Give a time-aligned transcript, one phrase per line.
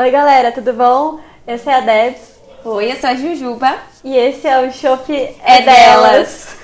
[0.00, 1.18] Oi, galera, tudo bom?
[1.44, 2.38] Essa é a Debs.
[2.64, 3.74] Oi, eu sou a Jujuba.
[4.04, 6.57] E esse é o Shop É, É Delas.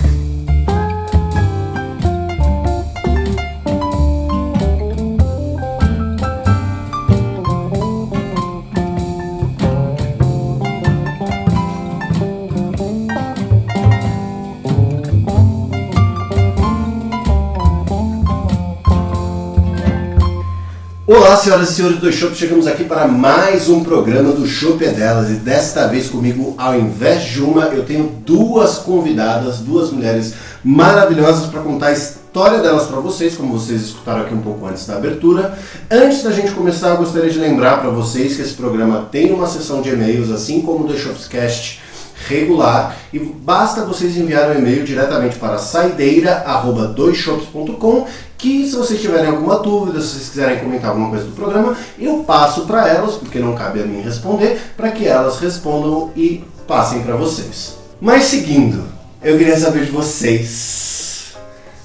[21.25, 24.91] Olá, senhoras e senhores do Shop, chegamos aqui para mais um programa do Shop é
[24.91, 30.35] Delas e desta vez comigo, ao invés de uma, eu tenho duas convidadas, duas mulheres
[30.63, 34.85] maravilhosas para contar a história delas para vocês, como vocês escutaram aqui um pouco antes
[34.85, 35.57] da abertura.
[35.89, 39.47] Antes da gente começar, eu gostaria de lembrar para vocês que esse programa tem uma
[39.47, 41.81] sessão de e-mails, assim como o The Shopscast
[42.27, 48.05] regular e basta vocês enviarem um e-mail diretamente para saideira@doisshops.com
[48.37, 52.17] que se vocês tiverem alguma dúvida, se vocês quiserem comentar alguma coisa do programa, eu
[52.19, 57.01] passo para elas, porque não cabe a mim responder, para que elas respondam e passem
[57.01, 57.77] para vocês.
[57.99, 58.83] Mas seguindo,
[59.23, 61.33] eu queria saber de vocês.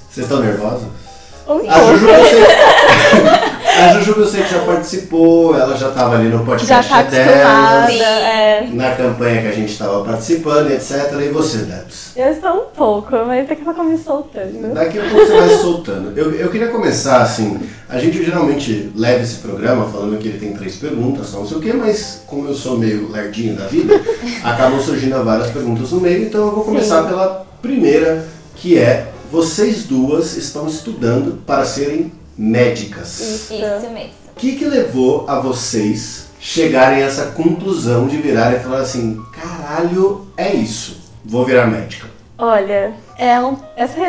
[0.09, 0.87] Vocês estão nervosos?
[1.47, 2.29] A Juju, eu pouco.
[2.29, 2.43] sei,
[3.81, 7.01] a Juju eu sei que já participou, ela já estava ali no Já podcast tá
[7.03, 8.67] delas É.
[8.71, 11.11] na campanha que a gente estava participando, etc.
[11.21, 12.11] E você, Debs?
[12.15, 14.73] Eu estou um pouco, mas daqui a pouco eu me soltando.
[14.73, 16.13] Daqui a pouco você vai se soltando.
[16.17, 17.59] Eu, eu queria começar assim.
[17.89, 21.61] A gente geralmente leva esse programa falando que ele tem três perguntas, não sei o
[21.61, 23.99] quê, mas como eu sou meio lerdinho da vida,
[24.43, 27.09] acabam surgindo várias perguntas no meio, então eu vou começar Sim.
[27.09, 32.11] pela primeira, que é: vocês duas estão estudando para serem
[32.41, 33.19] médicas.
[33.19, 33.53] Isso.
[33.53, 34.13] Isso mesmo.
[34.35, 39.21] O que, que levou a vocês chegarem a essa conclusão de virarem e falar assim:
[39.31, 42.09] caralho, é isso, vou virar médica?
[42.37, 44.01] Olha, é um, essa,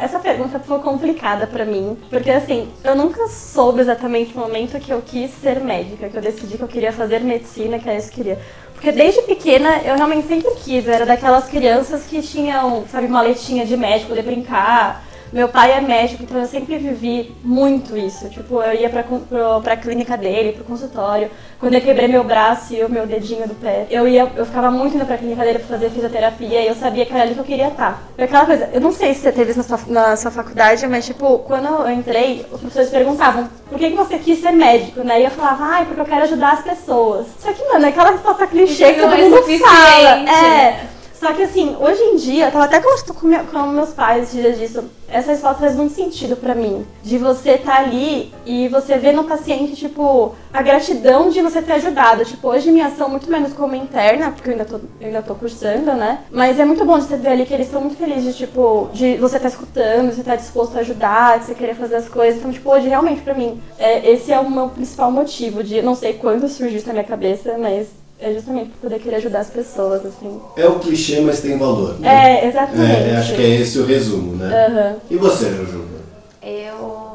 [0.00, 4.92] essa pergunta foi complicada pra mim, porque assim, eu nunca soube exatamente o momento que
[4.92, 8.12] eu quis ser médica, que eu decidi que eu queria fazer medicina, que é isso
[8.12, 8.38] que eu queria.
[8.74, 13.66] Porque desde pequena eu realmente sempre quis, eu era daquelas crianças que tinham, sabe, maletinha
[13.66, 15.04] de médico, poder brincar.
[15.32, 18.28] Meu pai é médico, então eu sempre vivi muito isso.
[18.28, 21.30] Tipo, eu ia pra, pro, pra clínica dele, pro consultório.
[21.58, 24.70] Quando eu quebrei meu braço e o meu dedinho do pé, eu ia, eu ficava
[24.70, 27.40] muito indo pra clínica dele pra fazer fisioterapia e eu sabia que era ali que
[27.40, 28.02] eu queria estar.
[28.14, 30.86] Foi aquela coisa, eu não sei se você teve isso na sua, na sua faculdade,
[30.86, 35.00] mas tipo, quando eu entrei, os professores perguntavam por que, que você quis ser médico,
[35.00, 35.20] né?
[35.20, 37.26] E eu falava, ai, porque eu quero ajudar as pessoas.
[37.38, 40.16] Só que, mano, é aquela resposta clichê que todo é mundo fala.
[40.16, 40.88] né?
[41.22, 44.24] Só que assim, hoje em dia, eu tava até conversando com, meu- com meus pais
[44.24, 46.84] esses dias disso, essa resposta faz muito sentido pra mim.
[47.00, 51.74] De você estar ali e você ver no paciente, tipo, a gratidão de você ter
[51.74, 52.24] ajudado.
[52.24, 55.22] Tipo, hoje minha ação é muito menos como interna, porque eu ainda tô, eu ainda
[55.22, 56.24] tô cursando, né?
[56.28, 59.16] Mas é muito bom de você ver ali que eles estão muito felizes, tipo, de
[59.18, 62.40] você estar escutando, você estar disposto a ajudar, de você querer fazer as coisas.
[62.40, 65.94] Então, tipo, hoje realmente pra mim, é, esse é o meu principal motivo de, não
[65.94, 69.50] sei quando surgiu isso na minha cabeça, mas é justamente por poder querer ajudar as
[69.50, 70.40] pessoas, assim.
[70.56, 71.98] É o clichê, mas tem valor.
[71.98, 72.40] Né?
[72.40, 73.10] É, exatamente.
[73.10, 74.66] É, acho que é esse o resumo, né?
[74.66, 74.96] Aham.
[75.10, 76.00] E você, Jujuba?
[76.42, 77.12] Eu.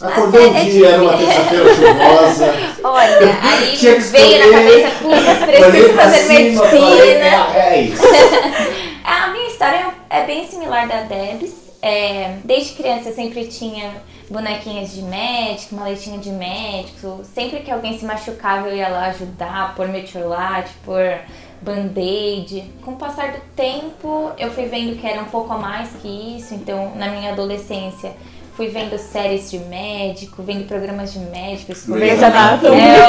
[0.00, 2.54] Acordou um é dia, era uma terça-feira chuvosa.
[2.84, 7.54] Olha, aí Tinha que veio na cabeça, putz, preciso pra fazer cima, falei, medicina.
[7.54, 8.02] é, é isso.
[9.04, 11.52] A minha história é bem similar da Debs.
[11.80, 13.92] É, desde criança eu sempre tinha
[14.30, 17.22] bonequinhas de médico, maletinha de médico.
[17.24, 21.20] Sempre que alguém se machucava eu ia lá ajudar, pôr metiolate, pôr
[21.60, 22.70] band-aid.
[22.84, 26.36] Com o passar do tempo eu fui vendo que era um pouco a mais que
[26.36, 26.54] isso.
[26.54, 28.12] Então na minha adolescência
[28.56, 31.84] fui vendo séries de médico, vendo programas de médicos.
[31.86, 32.80] Grey's Anatomy.
[32.80, 33.06] É,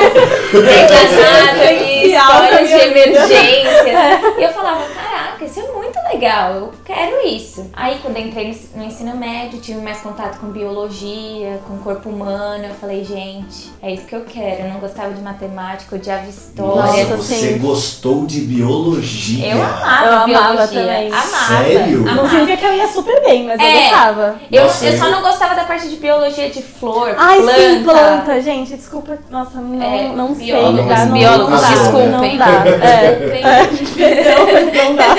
[0.52, 3.00] Grey's Anatomy, histórias de minha vida.
[3.10, 3.96] emergência.
[4.38, 7.70] E eu falava, caraca, isso é muito legal, eu quero isso.
[7.74, 12.10] Aí quando eu entrei no ensino médio, tive mais contato com biologia, com o corpo
[12.10, 14.64] humano, eu falei, gente, é isso que eu quero.
[14.64, 17.06] Eu não gostava de matemática, odiava história.
[17.06, 17.58] Nossa, você sim.
[17.60, 19.48] gostou de biologia.
[19.56, 20.82] Eu amava Eu amava biologia.
[20.82, 21.08] também.
[21.08, 21.28] Amava.
[21.64, 22.00] Sério?
[22.02, 22.30] Não amava.
[22.30, 23.82] significa que eu ia super bem, mas eu É.
[23.84, 24.36] gostava.
[24.52, 27.60] Eu, Nossa, eu só eu- não gostava da parte de biologia de flor, Ai, planta.
[27.60, 29.18] sim, planta, gente, desculpa.
[29.30, 31.06] Nossa, não, É, não sei, biólogos, tá?
[31.06, 32.08] Não, biólogos, não dá, desculpem.
[32.16, 32.64] Não dá.
[32.86, 33.70] É.
[34.54, 35.16] Mas não dá.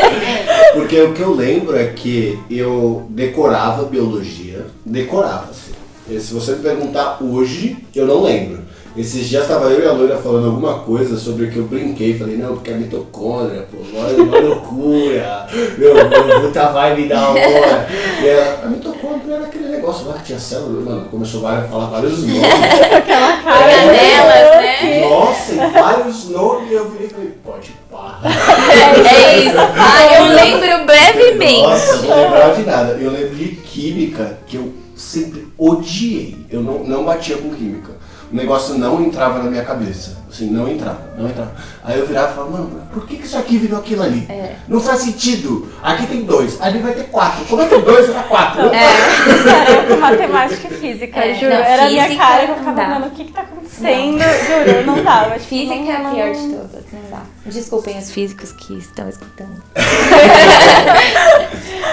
[0.75, 5.73] Porque o que eu lembro é que eu decorava biologia, decorava assim.
[6.09, 8.63] E se você me perguntar hoje, eu não lembro.
[8.97, 12.19] Esses dias tava eu e a loira falando alguma coisa sobre o que eu brinquei.
[12.19, 15.47] Falei, não, porque é mitocôndria, pô, olha uma loucura.
[15.77, 17.87] Meu, puta vibe da hora.
[18.23, 21.87] E ela, a mitocôndria era aquele negócio lá que tinha célula, mano, começou a falar
[21.87, 22.43] vários nomes.
[22.97, 23.65] Aquela cara.
[23.67, 25.09] Organelas, né?
[25.09, 26.71] Nossa, e vários nomes.
[26.71, 28.21] E eu virei e falei, pode pá.
[28.25, 29.57] É isso.
[29.59, 31.63] Ah, eu lembro brevemente.
[31.63, 32.93] Nossa, não lembrava de nada.
[32.93, 36.37] Eu lembro de química que eu sempre odiei.
[36.51, 37.96] Eu não, não batia com química.
[38.33, 40.17] O negócio não entrava na minha cabeça.
[40.29, 41.53] Assim, não entrava, não entrava.
[41.85, 44.27] Aí eu virava e falava, mano, por que, que isso aqui virou aquilo ali?
[44.29, 44.57] É.
[44.67, 45.71] Não faz sentido.
[45.83, 47.45] Aqui tem dois, ali vai ter quatro.
[47.45, 48.63] Como é que dois era quatro?
[48.69, 48.87] É,
[49.31, 51.51] isso era com matemática e física, É, juro.
[51.51, 54.19] não, era a minha cara que eu não ficava, mano, o que que tá acontecendo?
[54.19, 55.31] Juro, não dava.
[55.35, 57.23] Tipo, Física não- é a não- pior de todas, não dá.
[57.47, 59.63] Desculpem os físicos que estão escutando.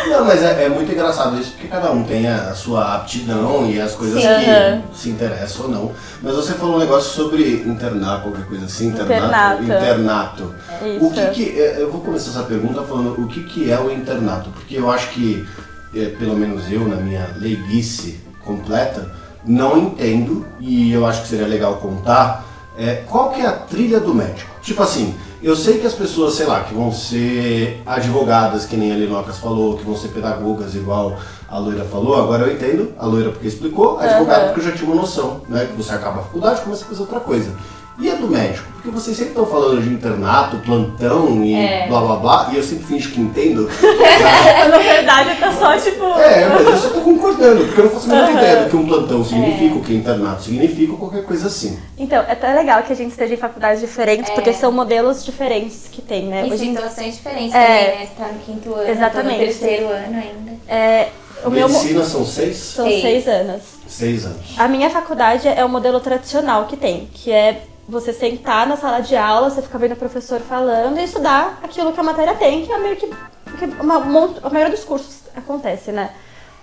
[0.09, 3.65] Não, mas é, é muito engraçado isso, porque cada um tem a, a sua aptidão
[3.69, 4.27] e as coisas Sim.
[4.27, 4.81] que Aham.
[4.94, 5.91] se interessam ou não.
[6.21, 9.64] Mas você falou um negócio sobre internar, qualquer coisa assim, Internato.
[9.64, 9.64] internato.
[9.64, 10.56] Internato.
[10.96, 11.06] Isso.
[11.06, 13.92] O que que, é, eu vou começar essa pergunta falando o que que é o
[13.92, 15.46] internato, porque eu acho que,
[15.94, 19.12] é, pelo menos eu, na minha leiguice completa,
[19.46, 22.46] não entendo, e eu acho que seria legal contar,
[22.78, 24.50] é, qual que é a trilha do médico.
[24.62, 28.94] Tipo assim, eu sei que as pessoas, sei lá, que vão ser advogadas, que nem
[28.94, 31.18] a Linocas falou, que vão ser pedagogas, igual
[31.50, 34.46] a Loira falou, agora eu entendo, a Loira porque explicou, advogado Aham.
[34.54, 36.88] porque eu já tinha uma noção, né, que você acaba a faculdade e começa a
[36.88, 37.52] fazer outra coisa.
[38.00, 38.66] E a do médico?
[38.74, 41.88] Porque vocês sempre estão falando de internato, plantão e É.
[41.88, 43.69] blá blá blá, e eu sempre finjo que entendo.
[44.69, 46.04] Na verdade, tá só tipo.
[46.19, 48.38] é, mas eu só tô concordando, porque eu não faço a menor Aham.
[48.40, 49.24] ideia do que um plantão É.
[49.24, 51.80] significa, o que internato significa, ou qualquer coisa assim.
[51.98, 54.34] Então, é até legal que a gente esteja em faculdades diferentes, É.
[54.34, 56.48] porque são modelos diferentes que tem, né?
[56.48, 57.66] E Hoje situações diferentes É.
[57.86, 58.07] também, né?
[58.07, 59.18] Você tá no quinto ano, Exatamente.
[59.42, 60.51] eu tô no terceiro ano ainda.
[60.68, 61.07] é,
[61.46, 62.57] o meu Medicina são seis?
[62.57, 63.01] são Seis.
[63.01, 63.62] seis anos.
[63.88, 64.39] Seis anos.
[64.57, 69.01] A minha faculdade é o modelo tradicional que tem, que é você sentar na sala
[69.01, 72.65] de aula, você ficar vendo o professor falando e estudar aquilo que a matéria tem,
[72.65, 76.12] que é meio que, que uma, a maioria dos cursos acontece, né?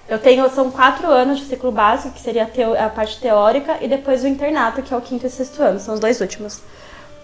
[0.08, 3.86] Eu tenho, são quatro anos de ciclo básico, que seria a, a parte teórica, e
[3.86, 6.62] depois o internato, que é o quinto e sexto ano, são os dois últimos.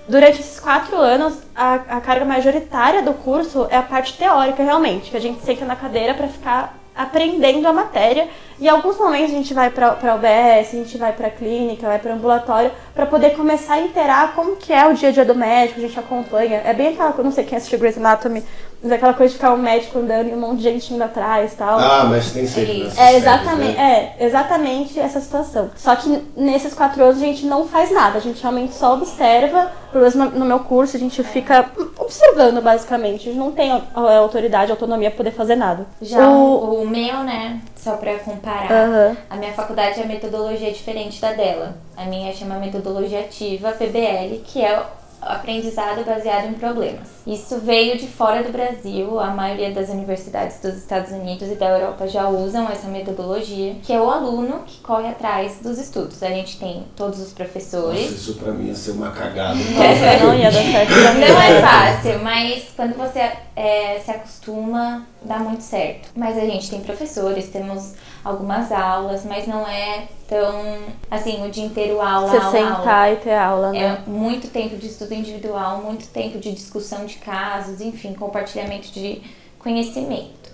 [0.09, 5.11] Durante esses quatro anos, a, a carga majoritária do curso é a parte teórica, realmente,
[5.11, 8.29] que a gente senta na cadeira para ficar aprendendo a matéria.
[8.59, 11.31] E em alguns momentos a gente vai para a UBS, a gente vai para a
[11.31, 15.11] clínica, vai para o ambulatório, para poder começar a inteirar como que é o dia
[15.11, 16.63] a dia do médico, a gente acompanha.
[16.65, 18.43] É bem aquela, eu não sei quem assistiu Grey's Anatomy,
[18.83, 21.03] mas é aquela coisa de ficar o médico andando e um monte de gente indo
[21.05, 21.79] atrás e tal.
[21.79, 22.83] Ah, mas tem sempre.
[22.83, 24.15] É É séries, exatamente, né?
[24.19, 25.71] é exatamente essa situação.
[25.77, 29.71] Só que nesses quatro anos a gente não faz nada, a gente realmente só observa.
[29.93, 31.67] Pelo menos no, meu curso a gente fica
[31.99, 33.23] observando basicamente.
[33.29, 35.87] A gente não tem autoridade, autonomia para poder fazer nada.
[36.03, 39.17] Já O- o, meu, né, só pra comparar, Aham.
[39.31, 41.77] a minha faculdade é metodologia diferente da dela.
[41.97, 44.85] A minha chama metodologia ativa, PBL, que é o
[45.23, 47.09] aprendizado baseado em problemas.
[47.25, 51.79] Isso veio de fora do Brasil, a maioria das universidades dos Estados Unidos e da
[51.79, 56.23] Europa já usam essa metodologia, que é o aluno que corre atrás dos estudos.
[56.25, 59.55] A gente tem todos os Nossa, professores, isso pra mim ia ser uma cagada.
[59.55, 60.91] Nossa, não ia dar certo.
[60.91, 66.09] Não é fácil, mas quando você é, se acostuma, dá muito certo.
[66.17, 67.95] Mas a gente tem professores, temos
[68.25, 70.79] algumas aulas, mas não é tão
[71.11, 72.77] assim, o dia inteiro aula, Você aula, aula.
[72.77, 74.03] sentar e ter aula, né?
[74.07, 79.23] É muito tempo de estudo individual, muito tempo de discussão de casos, enfim, compartilhamento de
[79.59, 80.47] conhecimento.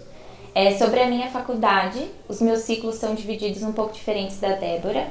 [0.55, 5.09] É, sobre a minha faculdade, os meus ciclos são divididos um pouco diferentes da Débora.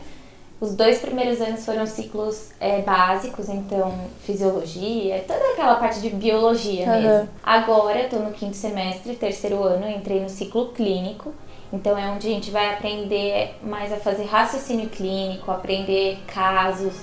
[0.61, 3.91] Os dois primeiros anos foram ciclos é, básicos, então
[4.23, 7.01] fisiologia, toda aquela parte de biologia Aham.
[7.01, 7.29] mesmo.
[7.41, 11.33] Agora eu tô no quinto semestre, terceiro ano, entrei no ciclo clínico.
[11.73, 16.93] Então é onde a gente vai aprender mais a fazer raciocínio clínico, aprender casos,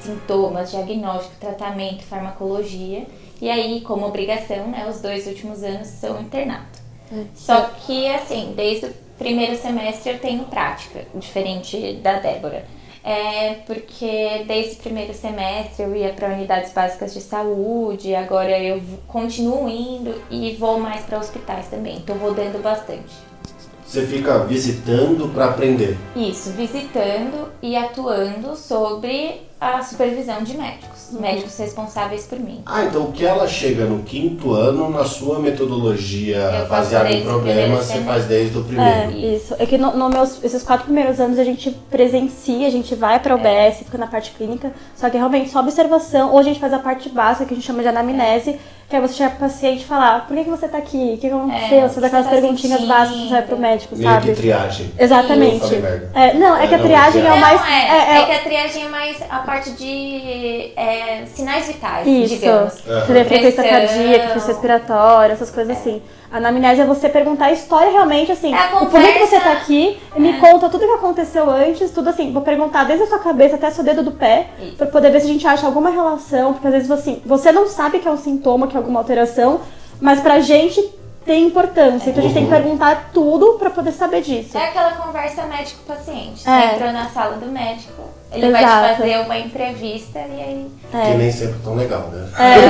[0.00, 3.04] sintomas, diagnóstico, tratamento, farmacologia.
[3.40, 6.78] E aí, como obrigação, né, os dois últimos anos são internato.
[7.34, 12.77] Só que, assim, desde o primeiro semestre eu tenho prática, diferente da Débora.
[13.04, 18.82] É porque desde o primeiro semestre eu ia para unidades básicas de saúde, agora eu
[19.06, 22.00] continuo indo e vou mais para hospitais também.
[22.00, 23.27] Tô rodando bastante.
[23.88, 25.96] Você fica visitando pra aprender.
[26.14, 32.60] Isso, visitando e atuando sobre a supervisão de médicos, médicos responsáveis por mim.
[32.66, 37.24] Ah, então o que ela chega no quinto ano, na sua metodologia baseada em o
[37.24, 39.34] problemas, você faz desde o É, primeiro.
[39.36, 39.54] isso.
[39.58, 43.18] É que no, no meus, esses quatro primeiros anos a gente presencia, a gente vai
[43.18, 46.74] pra UBS, fica na parte clínica, só que realmente só observação, ou a gente faz
[46.74, 49.82] a parte básica, que a gente chama de anamnese, que é você chegar pro paciente
[49.82, 51.12] e falar, por que, que você tá aqui?
[51.14, 51.78] O que, aconteceu?
[51.78, 52.88] É, você faz aquelas você tá perguntinhas sentindo?
[52.88, 54.26] básicas que vai pro médico, Meio sabe?
[54.28, 54.92] que triagem.
[54.98, 55.74] Exatamente.
[56.14, 57.60] É, não, é que a Não, triagem é o Não, mais.
[57.66, 62.06] é, é- é é- que a triagem é mais a parte de é, sinais vitais,
[62.06, 62.34] Isso.
[62.36, 62.74] digamos.
[62.74, 66.00] Você vê frequência cardíaca, frequência respiratória, essas coisas assim.
[66.30, 69.98] A anamnese é você perguntar a história realmente, assim, É porquê que você tá aqui,
[70.16, 73.56] me conta tudo o que aconteceu antes, tudo assim, vou perguntar desde a sua cabeça
[73.56, 74.76] até seu dedo do pé, Isso.
[74.76, 77.66] pra poder ver se a gente acha alguma relação, porque às vezes assim, você não
[77.66, 79.60] sabe que é um sintoma, que é alguma alteração,
[80.02, 80.82] mas pra gente
[81.24, 82.10] tem importância.
[82.10, 84.56] Então a gente tem que perguntar tudo pra poder saber disso.
[84.56, 86.42] É aquela conversa médico-paciente.
[86.42, 86.74] Você É.
[86.74, 88.96] entrou na sala do médico, ele vai te Exato.
[88.96, 90.70] fazer uma entrevista e aí.
[90.90, 92.28] Que nem sempre tão legal, né?
[92.38, 92.58] É,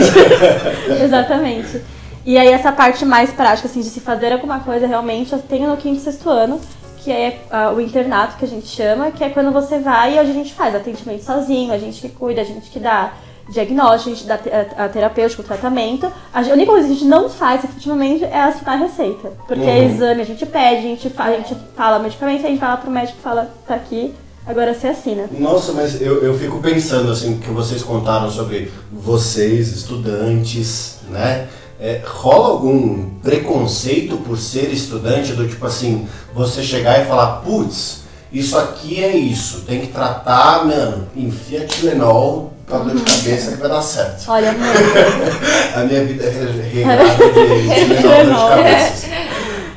[0.00, 1.02] exatamente.
[1.04, 1.82] exatamente.
[2.26, 5.68] E aí essa parte mais prática, assim, de se fazer alguma coisa, realmente, eu tenho
[5.70, 6.60] no quinto e sexto ano,
[6.98, 10.18] que é ah, o internato que a gente chama, que é quando você vai e
[10.18, 13.12] a gente faz atendimento sozinho, a gente que cuida, a gente que dá
[13.48, 16.10] diagnóstico, a gente dá te- a, terapêutico, o tratamento.
[16.34, 19.30] A, gente- a única coisa que a gente não faz, efetivamente, é assinar a receita.
[19.46, 19.94] Porque é Uhum.
[19.94, 22.90] exame, a gente pede, a gente, fa- a gente fala medicamento, a gente fala pro
[22.90, 24.12] médico, fala, tá aqui,
[24.44, 25.26] agora você assina.
[25.30, 31.46] Nossa, mas eu, eu fico pensando assim, que vocês contaram sobre vocês, estudantes, né?
[31.78, 38.04] É, rola algum preconceito por ser estudante, do tipo assim, você chegar e falar, putz,
[38.32, 43.58] isso aqui é isso, tem que tratar, mano, enfia Tilenol pra dor de cabeça que
[43.58, 44.24] vai dar certo.
[44.28, 44.54] Olha.
[45.76, 46.30] A minha vida é
[46.72, 49.06] regrada de Tilenol dor de cabeça.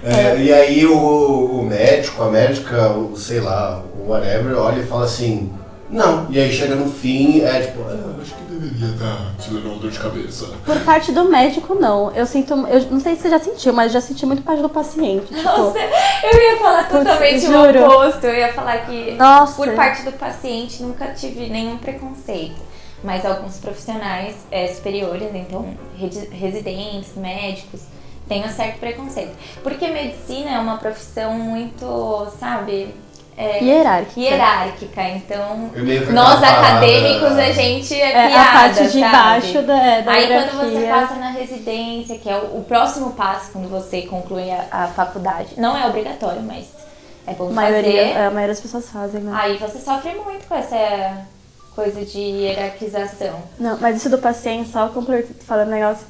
[0.03, 4.85] É, e aí o, o médico, a médica, o, sei lá, o whatever, olha e
[4.85, 5.51] fala assim,
[5.89, 6.27] não.
[6.29, 9.99] E aí chega no fim, é tipo, ah, acho que deveria dar Tilenol dor de
[9.99, 10.47] cabeça.
[10.65, 12.11] Por parte do médico, não.
[12.11, 12.53] Eu sinto.
[12.67, 15.27] Eu não sei se você já sentiu, mas já senti muito parte do paciente.
[15.27, 18.25] Tipo, Nossa, eu ia falar totalmente o oposto.
[18.25, 19.55] Eu ia falar que, Nossa.
[19.55, 22.69] por parte do paciente, nunca tive nenhum preconceito.
[23.03, 25.73] Mas alguns profissionais é, superiores, então
[26.31, 27.83] residentes, médicos,
[28.27, 29.31] têm um certo preconceito.
[29.63, 32.93] Porque medicina é uma profissão muito, sabe,
[33.41, 34.19] é, hierárquica.
[34.19, 35.01] hierárquica.
[35.09, 35.71] Então,
[36.11, 39.11] nós acadêmicos, a gente é, É piada, a parte de sabe?
[39.11, 40.51] baixo da, da Aí hierarquia.
[40.59, 44.65] quando você passa na residência, que é o, o próximo passo quando você conclui a,
[44.71, 46.65] a faculdade, não é obrigatório, mas
[47.25, 48.17] é bom a maioria, fazer.
[48.19, 49.31] é, a maioria das pessoas fazem, né?
[49.33, 51.25] Aí você sofre muito com essa
[51.75, 53.35] coisa de hierarquização.
[53.57, 54.91] Não, mas isso do paciente, só
[55.45, 56.05] falando um negócio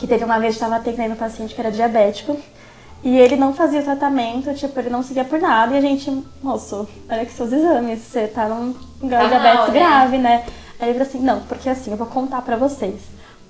[0.00, 2.36] que teve uma vez que estava atendendo um paciente que era diabético
[3.02, 6.22] e ele não fazia o tratamento, tipo, ele não seguia por nada e a gente,
[6.42, 9.72] moço, olha que seus exames, você tá num grau de Tá diabetes mal, né?
[9.72, 10.44] grave, né?
[10.78, 12.94] Aí ele falou assim, não, porque assim, eu vou contar pra vocês.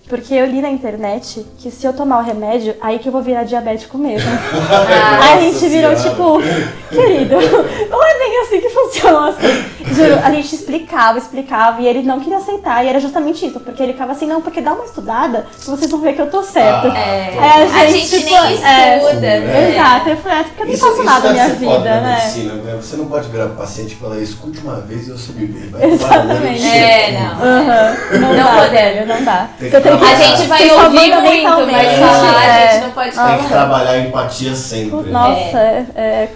[0.09, 3.23] Porque eu li na internet que se eu tomar o remédio, aí que eu vou
[3.23, 4.29] virar diabético mesmo.
[5.23, 6.11] Aí a gente virou Senhora.
[6.11, 7.37] tipo, querido,
[7.91, 9.29] não é bem assim que funciona.
[9.31, 9.65] Assim.
[9.95, 12.85] Juro, a gente explicava, explicava, e ele não queria aceitar.
[12.85, 16.01] E era justamente isso, porque ele ficava assim, não, porque dá uma estudada, vocês vão
[16.01, 16.89] ver que eu tô certo.
[16.89, 19.71] Ah, É, É, a gente tipo, nem é, estuda, né?
[19.75, 22.01] Exato, eu falei, ah, porque eu não Isso, faço isso nada na minha vida, na
[22.01, 22.15] né?
[22.17, 22.79] medicina, né?
[22.81, 25.71] Você não pode virar pro paciente e falar, escute uma vez e eu subi bem.
[25.71, 26.67] Vai Exatamente.
[26.67, 27.31] É, não.
[27.43, 29.09] Aham, Não, Não dá, podemos.
[29.09, 29.49] não dá.
[29.59, 32.73] Tem Você que tem que- A gente vai ouvir muito, mas mentalmente, falar a é.
[32.73, 35.11] gente não pode Tem que trabalhar a empatia sempre.
[35.11, 36.29] Nossa, é, é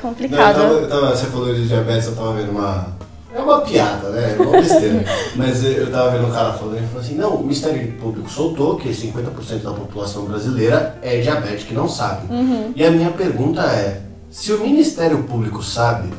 [0.51, 2.95] Eu tava- eu tava- você falou de diabetes, eu tava vendo uma.
[3.37, 4.37] É uma piada, né?
[4.39, 5.05] É uma besteira.
[5.35, 8.77] Mas eu tava vendo um cara falando e falou assim: não, o Ministério Público soltou
[8.77, 12.33] que 50% da população brasileira é diabética e não sabe.
[12.33, 12.73] Uhum.
[12.77, 16.11] E a minha pergunta é: se o Ministério Público sabe,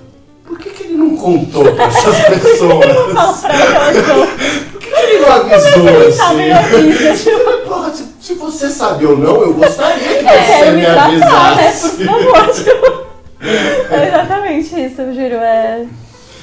[0.45, 2.85] por que, que ele não contou pra essas pessoas?
[4.71, 7.17] Por que, que ele não avisou assim?
[7.23, 10.81] tipo, Porra, se, se você sabe ou não, eu gostaria que eu você quero me
[10.81, 11.67] me tratar, né?
[11.67, 11.89] avisasse.
[12.03, 13.04] Por favor, tipo.
[13.39, 15.35] É exatamente isso, eu juro.
[15.35, 15.85] É.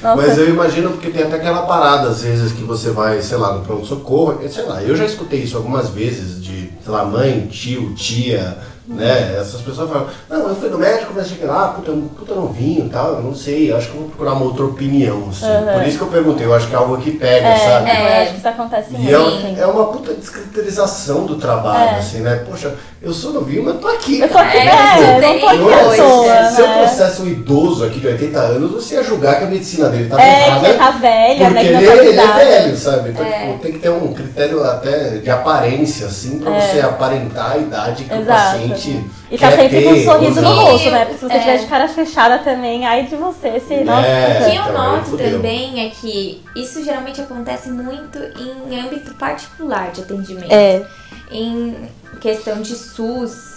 [0.03, 0.17] Nossa.
[0.21, 3.53] Mas eu imagino porque tem até aquela parada, às vezes, que você vai, sei lá,
[3.55, 7.47] no pronto-socorro, e, sei lá, eu já escutei isso algumas vezes de, sei lá, mãe,
[7.47, 9.37] tio, tia, né?
[9.41, 12.89] Essas pessoas falam, não, eu fui no médico, mas cheguei lá, puta, puta novinho e
[12.89, 15.47] tal, eu não sei, acho que eu vou procurar uma outra opinião, assim.
[15.47, 15.73] Aham.
[15.79, 17.91] Por isso que eu perguntei, eu acho que é algo que pega, É, sabe?
[17.91, 19.59] é, eu acho que isso acontece E muito.
[19.59, 21.99] é, é uma puta descaracterização do trabalho, É.
[21.99, 22.45] assim, né?
[22.49, 24.21] Poxa, eu sou novinho, mas tô aqui.
[24.21, 25.17] Eu tô aqui, É, né?
[25.37, 26.75] eu tô aqui é, toa, se eu né?
[26.79, 30.21] trouxesse um idoso aqui de 80 anos, você ia julgar que a medicina dele tá
[30.23, 30.75] É, errada.
[30.75, 31.61] tá velha, né?
[31.62, 32.39] Porque Que não ele, tá ele é avisada.
[32.45, 33.11] velho, sabe?
[33.11, 37.57] Então, tipo, tem que ter um critério até de aparência, assim, pra você aparentar a
[37.59, 38.19] idade que É.
[38.19, 38.41] Exato.
[38.41, 38.82] o paciente
[39.31, 41.05] E tá sempre com um sorriso no rosto, né?
[41.05, 41.39] Porque se você É.
[41.39, 43.83] tiver de cara fechada também, aí de você, se.
[43.85, 44.07] Nossa.
[44.07, 44.41] É.
[44.41, 45.31] O que eu então, noto fudeu.
[45.33, 50.51] também é que isso geralmente acontece muito em âmbito particular de atendimento.
[50.53, 50.83] É.
[51.31, 51.75] Em
[52.21, 53.51] questão de SUS,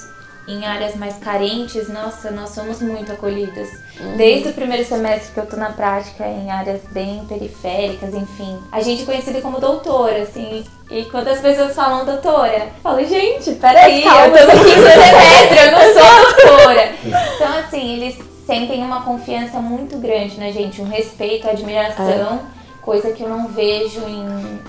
[0.47, 3.69] em áreas mais carentes, nossa, nós somos muito acolhidas.
[4.15, 8.59] Desde o primeiro semestre que eu tô na prática, em áreas bem periféricas, enfim.
[8.71, 10.63] A gente é conhecida como doutora, assim.
[10.91, 14.37] E quando as pessoas falam doutora, eu falo, gente, peraí, Calma.
[14.37, 16.93] eu tô no quinto semestre, eu não sou doutora.
[17.03, 22.41] Então, assim, eles sentem uma confiança muito grande na gente, um respeito, admiração,
[22.81, 24.59] coisa que eu não vejo em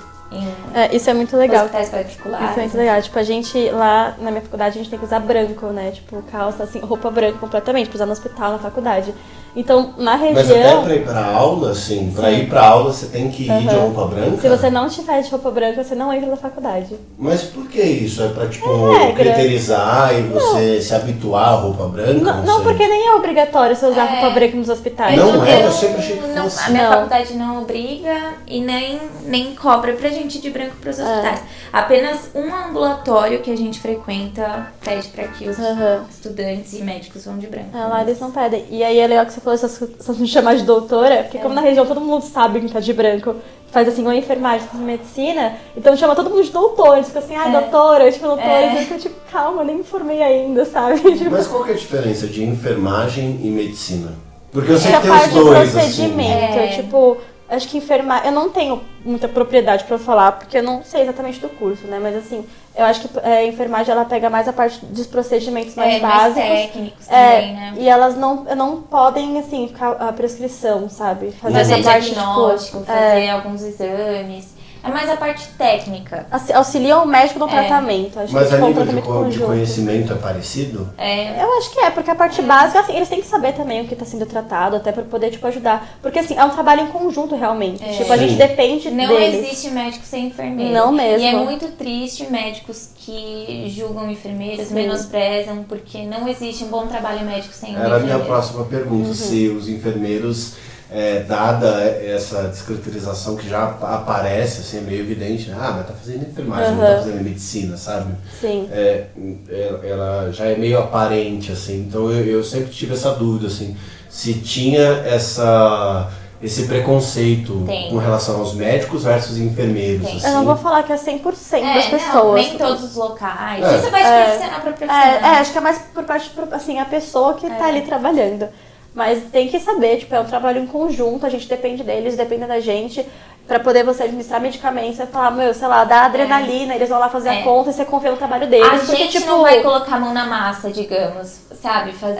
[0.74, 1.64] É, isso é muito legal.
[1.64, 2.50] hospitais particulares.
[2.50, 3.02] Isso é muito legal.
[3.02, 5.92] Tipo, a gente lá na minha faculdade a gente tem que usar branco, né?
[5.92, 9.14] Tipo, calça, assim, roupa branca completamente, pra usar no hospital, na faculdade.
[9.56, 12.36] Então, na Mas até região, pra ir pra aula, assim, pra Sim.
[12.40, 13.78] ir pra aula você tem que ir de Aham.
[13.86, 14.36] roupa branca?
[14.36, 16.94] se você não tiver de roupa branca, você não entra na faculdade.
[17.18, 18.22] Mas por que isso?
[18.22, 22.20] É pra, tipo, É criterizar e você se habituar à roupa branca?
[22.34, 22.64] Não, não, sei.
[22.64, 24.20] porque nem é obrigatório você usar É.
[24.20, 25.16] roupa branca nos hospitais.
[25.16, 25.62] Não é?
[25.62, 26.62] eu eu sempre achei que não- fosse.
[26.62, 26.92] A minha Não.
[26.92, 30.82] faculdade não obriga e nem, nem cobra pra gente ir de branco É.
[30.82, 31.40] pros hospitais.
[31.72, 36.04] Apenas um ambulatório que a gente frequenta pede pra que os Aham.
[36.10, 37.76] estudantes e médicos vão de branco.
[37.76, 38.64] É, lá eles não pedem.
[38.70, 41.54] E aí é legal que você falou essas essas me chamar de doutora, porque como
[41.54, 43.36] na região todo mundo sabe que tá de branco,
[43.70, 47.02] faz assim, ou enfermagem, ou medicina, então chama todo mundo de doutor.
[47.04, 47.60] Fica assim, ah, É.
[47.60, 48.48] doutora, tipo, doutora.
[48.48, 48.74] É.
[48.74, 50.98] Eu fico tipo, calma, nem me formei ainda, sabe?
[51.16, 54.12] Tipo, Mas qual que é a diferença de enfermagem e medicina?
[54.50, 55.78] Porque eu sei que tem os dois, assim.
[55.78, 56.66] procedimento, É.
[56.68, 57.16] tipo,
[57.48, 58.26] acho que enfermagem.
[58.26, 61.98] Eu não tenho muita propriedade pra falar, porque eu não sei exatamente do curso, né?
[62.02, 62.44] Mas assim,
[62.76, 66.00] eu acho que é, a enfermagem ela pega mais a parte dos procedimentos mais é,
[66.00, 66.42] mais básicos.
[66.42, 67.74] técnicos É, também, né?
[67.78, 71.32] E elas não, não podem, assim, ficar a prescrição, sabe?
[71.32, 74.55] Fazer, Fazer essa parte, diagnóstico, tipo, fazer é, alguns exames.
[74.86, 76.26] É mais a parte técnica.
[76.30, 77.50] auxi- auxiliam o médico no É.
[77.50, 78.18] tratamento.
[78.20, 80.88] Acho Mas que a nível de, co- de conhecimento é parecido?
[80.96, 83.82] É, Eu acho que é, porque a parte básica, assim, eles têm que saber também
[83.82, 85.98] o que está sendo tratado, até para poder, tipo, ajudar.
[86.00, 87.82] Porque, assim, é um trabalho em conjunto, realmente.
[87.96, 88.28] Tipo, a Sim.
[88.28, 89.44] gente depende não deles.
[89.46, 90.72] existe médico sem enfermeiro.
[90.72, 91.24] Não mesmo.
[91.24, 94.74] E é muito triste médicos que julgam enfermeiros, Sim.
[94.74, 98.24] menosprezam, porque não existe um bom trabalho médico sem um Era a minha enfermeiro.
[98.26, 98.66] próxima Uhum.
[98.68, 100.54] pergunta, se os enfermeiros,
[100.90, 105.56] é, dada essa descaracterização que já aparece, assim, é meio evidente, né?
[105.58, 108.14] ah, mas tá fazendo enfermagem, não tá fazendo medicina, sabe?
[108.40, 108.68] Sim.
[108.70, 109.06] É,
[109.48, 113.76] é- ela já é meio aparente, assim, então eu, eu sempre tive essa dúvida, assim,
[114.08, 116.08] se tinha essa,
[116.40, 117.90] esse preconceito Tem.
[117.90, 120.24] com relação aos médicos versus enfermeiros, assim.
[120.26, 122.34] Eu não vou falar que é 100% É, das não, pessoas.
[122.46, 123.64] nem todos os locais.
[123.64, 123.76] É.
[123.76, 124.24] Isso vai de É.
[124.24, 125.32] profissional pra É, profissional.
[125.34, 127.70] é, acho que é mais por parte, de, assim, a pessoa que tá É.
[127.70, 128.48] ali trabalhando.
[128.96, 132.46] Mas tem que saber, tipo, é um trabalho em conjunto, a gente depende deles, depende
[132.46, 133.06] da gente.
[133.46, 137.10] Pra poder você administrar medicamentos, você falar, meu, sei lá, dá adrenalina, eles vão lá
[137.10, 137.40] fazer É.
[137.40, 138.66] a conta e você confia no trabalho deles.
[138.66, 141.28] A porque, gente tipo, não vai colocar a mão na massa, digamos,
[141.60, 141.92] sabe?
[141.92, 142.18] Fazer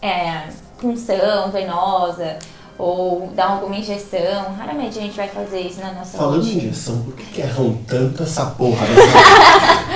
[0.00, 0.44] é,
[0.80, 2.38] punção venosa
[2.78, 4.54] ou dar alguma injeção.
[4.56, 6.62] Raramente a gente vai fazer isso na nossa Falando em rotina.
[6.64, 9.18] injeção, por que, que erram tanto essa porra dessa...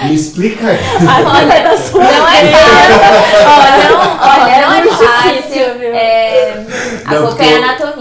[0.08, 0.78] Me explica aí.
[1.08, 3.46] a culpa é da sua Não é fácil.
[3.46, 5.62] Ó, não, olha, não é muito fácil.
[5.94, 6.54] É,
[7.04, 7.91] a Não, culpa é anatomia.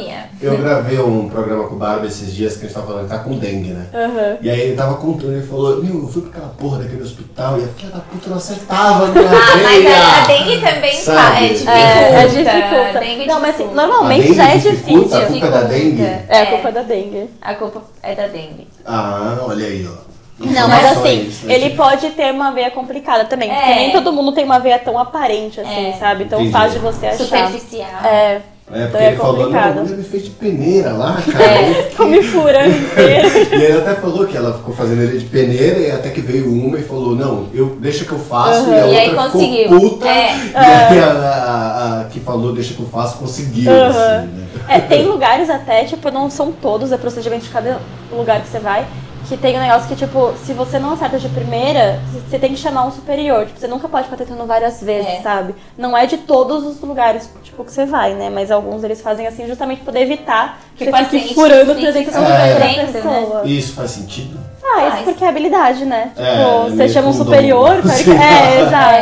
[0.41, 3.09] Eu gravei um programa com o Barba esses dias que a gente tava falando que
[3.15, 3.85] tá com dengue, né?
[3.93, 4.37] Aham.
[4.41, 7.59] E aí ele tava contando, ele falou, meu, eu fui pra aquela porra daquele hospital
[7.59, 10.95] e a filha da puta não acertava a minha Ah, mas a, a dengue também
[10.95, 11.17] Sabe?
[11.19, 11.71] fa- é, dificulta.
[11.71, 12.97] É, é dificulta.
[12.97, 15.17] A dengue Não, mas assim, normalmente já é difícil.
[15.17, 16.01] A culpa é da dengue?
[16.01, 16.45] É, a É.
[16.47, 17.29] culpa é da dengue.
[17.41, 18.67] A culpa é da dengue.
[18.85, 20.11] Ah, olha aí, ó.
[20.43, 21.53] Não, mas assim, né?
[21.53, 23.75] ele pode ter uma veia complicada também, porque É.
[23.75, 25.93] nem todo mundo tem uma veia tão aparente assim, É.
[25.99, 26.25] sabe?
[26.25, 26.51] Tão Entendi.
[26.51, 27.17] fácil de você achar.
[27.19, 28.03] Superficial.
[28.03, 28.41] É,
[28.73, 29.77] É, porque Então é ele falou, não, complicado.
[29.79, 31.43] a mulher me fez de peneira lá, cara.
[31.43, 31.73] É.
[31.89, 33.27] ficou me furando inteiro.
[33.51, 36.51] E ele até falou que ela ficou fazendo ele de peneira e até que veio
[36.51, 38.69] uma e falou, não, eu, deixa que eu faço.
[38.69, 38.73] Uhum.
[38.73, 39.63] E a E aí outra conseguiu.
[39.69, 40.07] ficou puta.
[40.07, 40.35] É.
[40.35, 43.71] E aí a, a- a que falou, deixa que eu faço, conseguiu.
[43.71, 43.81] Uhum.
[43.87, 44.27] Assim, né?
[44.69, 47.79] É, tem lugares até, tipo, não são todos, é procedimento de cada
[48.11, 48.85] lugar que você vai,
[49.31, 52.57] que tem um negócio que, tipo, se você não acerta de primeira, você tem que
[52.59, 53.45] chamar um superior.
[53.45, 55.21] Tipo, você nunca pode ficar tentando várias vezes, É.
[55.21, 55.55] sabe?
[55.77, 58.29] Não é de todos os lugares, tipo, que você vai, né?
[58.29, 62.13] Mas alguns eles fazem assim justamente pra poder evitar Que você fique furando fique 300
[62.15, 62.19] É.
[62.19, 63.41] vezes sofrendo, da pessoa.
[63.45, 64.37] Isso faz sentido?
[64.63, 65.03] Ah, isso Faz.
[65.05, 66.11] porque é habilidade, né?
[66.17, 67.75] É, tipo, você meio chama um um superior.
[67.81, 68.95] É, exato.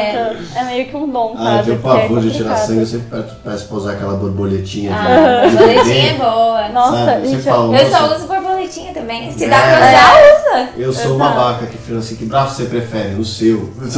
[0.58, 0.63] É.
[0.65, 1.63] meio que um dom, Ah, eu sabe?
[1.65, 4.92] tenho Porque é pavor de tirar sangue, eu sempre peço- pra usar aquela borboletinha.
[4.92, 6.70] de- Ah, borboletinha é boa.
[6.70, 7.22] Nossa, sabe?
[7.22, 8.38] Você gente, fala, Eu só uso borboletinha
[8.93, 9.32] também.
[9.32, 9.49] Se É.
[9.49, 10.69] dá pra usar, usa.
[10.77, 11.17] Eu sou Exato.
[11.17, 13.15] babaca que fala assim, que braço você prefere?
[13.15, 13.58] O seu.
[13.79, 13.93] Não,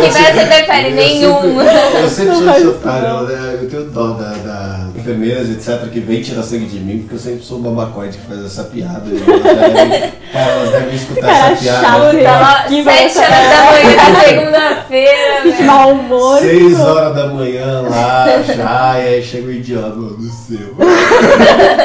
[0.00, 1.60] que você prefere nenhum.
[1.60, 3.06] Eu sempre sou esse otário.
[3.30, 7.14] Eu, eu tenho dó da, da enfermeiras, etc., que vem tirar sangue de mim, porque
[7.16, 9.02] eu sempre sou o babacoide que faz essa piada.
[9.08, 11.80] E elas devem, cara, elas devem escutar Cara essa piada.
[11.86, 12.22] chato, né?
[12.22, 16.38] Tava Que 7 vai- horas da manhã na segunda-feira, De mau humor.
[16.40, 20.74] Seis horas da manhã lá, já, e aí chega o idiota do céu.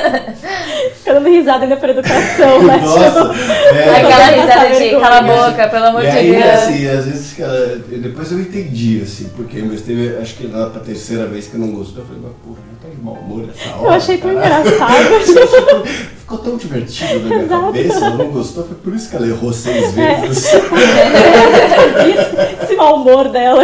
[0.95, 2.77] Fica dando risada ainda pra educação, né?
[2.83, 3.31] Nossa,
[3.75, 3.89] é.
[4.01, 6.45] Aquela risada de cala a boca, pelo amor E de aí, Deus.
[6.45, 10.81] assim, às vezes, cara, depois eu entendi, assim, porque mas teve, acho que lá pra
[10.81, 13.75] terceira vez que eu não gostou, eu falei, mas porra, tá de mau humor essa
[13.75, 13.83] hora.
[13.83, 14.67] Eu achei tão caralho.
[14.67, 15.83] engraçado.
[16.25, 17.65] Ficou tão divertido na minha Exato.
[17.65, 20.15] cabeça, ela não gostou, foi por isso que ela errou seis É.
[20.21, 20.45] vezes.
[20.45, 20.59] Isso,
[22.63, 23.63] esse mau humor dela.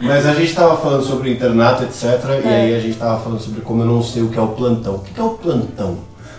[0.00, 2.04] Mas a gente tava falando sobre o internato, etc.
[2.44, 2.50] E É.
[2.50, 4.94] aí a gente tava falando sobre como eu não sei o que é o plantão.
[4.94, 5.98] O que é o plantão?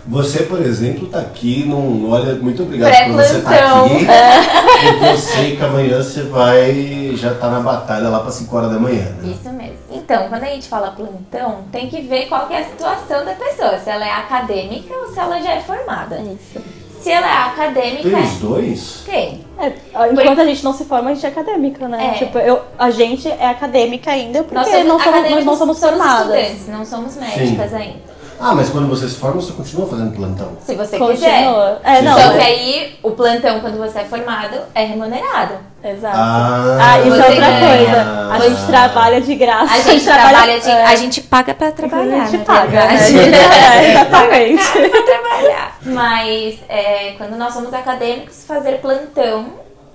[0.09, 4.05] Você, por exemplo, tá aqui, não olha, muito obrigado por você estar tá aqui.
[4.05, 8.71] Porque eu sei que amanhã você vai já tá na batalha lá para 5 horas
[8.71, 9.33] da manhã, né?
[9.33, 9.75] Isso mesmo.
[10.07, 13.33] Então, quando a gente fala plantão, tem que ver qual que é a situação da
[13.33, 16.17] pessoa, se ela é acadêmica ou se ela já é formada.
[16.21, 16.61] Isso.
[17.01, 19.03] Se ela é acadêmica, Tem os dois?
[19.05, 19.45] tem.
[19.59, 19.73] É,
[20.13, 22.11] enquanto a gente não se forma, a gente é acadêmica, né?
[22.15, 22.17] É.
[22.19, 25.77] Tipo, eu, a gente é acadêmica ainda porque Nós somos, não somos, nós não somos
[25.77, 26.37] somos formadas.
[26.37, 27.99] estudantes, não somos médicas ainda.
[28.39, 30.53] Ah, mas quando você se forma, você continua fazendo plantão.
[30.61, 31.43] Se você quiser.
[31.43, 31.81] Continua.
[31.83, 32.13] É, não.
[32.17, 32.37] Só Sim.
[32.37, 35.55] que aí, o plantão, quando você é formado, é remunerado.
[35.83, 36.17] Exato.
[36.17, 37.77] Ah, Ah, isso é outra ganha.
[37.77, 38.29] coisa.
[38.33, 39.73] A gente trabalha de graça.
[39.73, 42.67] A gente trabalha de, é, A gente paga pra trabalhar, a gente na paga.
[42.87, 43.13] verdade.
[43.13, 43.37] Né?
[43.77, 44.63] É, exatamente.
[44.89, 45.77] pra trabalhar.
[45.83, 49.45] Mas é, quando nós somos acadêmicos, fazer plantão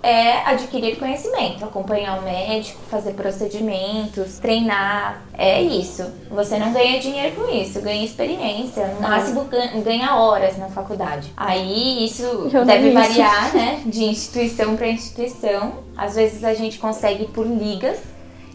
[0.03, 5.23] é adquirir conhecimento, acompanhar o médico, fazer procedimentos, treinar.
[5.33, 6.11] É isso.
[6.31, 8.87] Você não ganha dinheiro com isso, ganha experiência.
[8.89, 9.09] No Não.
[9.09, 11.33] máximo gan- ganha horas na faculdade.
[11.37, 12.99] Aí isso Eu deve vi isso.
[12.99, 13.83] variar, né?
[13.87, 15.75] De instituição para instituição.
[15.97, 17.99] Às vezes a gente consegue por ligas.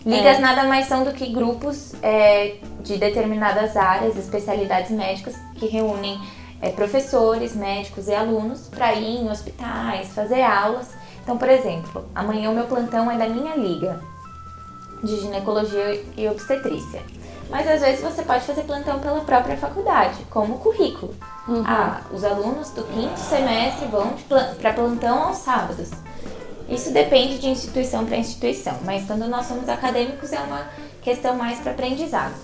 [0.05, 0.39] Ligas É.
[0.41, 6.17] nada mais são do que grupos é, de determinadas áreas, especialidades médicas, que reúnem
[6.61, 10.87] é, professores, médicos e alunos para ir em hospitais, fazer aulas.
[11.27, 13.99] Então, por exemplo, amanhã o meu plantão é da minha liga
[15.03, 17.03] de ginecologia e obstetrícia.
[17.49, 21.13] Mas às vezes você pode fazer plantão pela própria faculdade, como currículo.
[21.65, 24.13] Ah, os alunos do quinto semestre vão
[24.61, 25.91] para plantão aos sábados.
[26.69, 30.65] Isso depende de instituição para instituição, mas quando nós somos acadêmicos é uma
[31.01, 32.35] questão mais para aprendizado.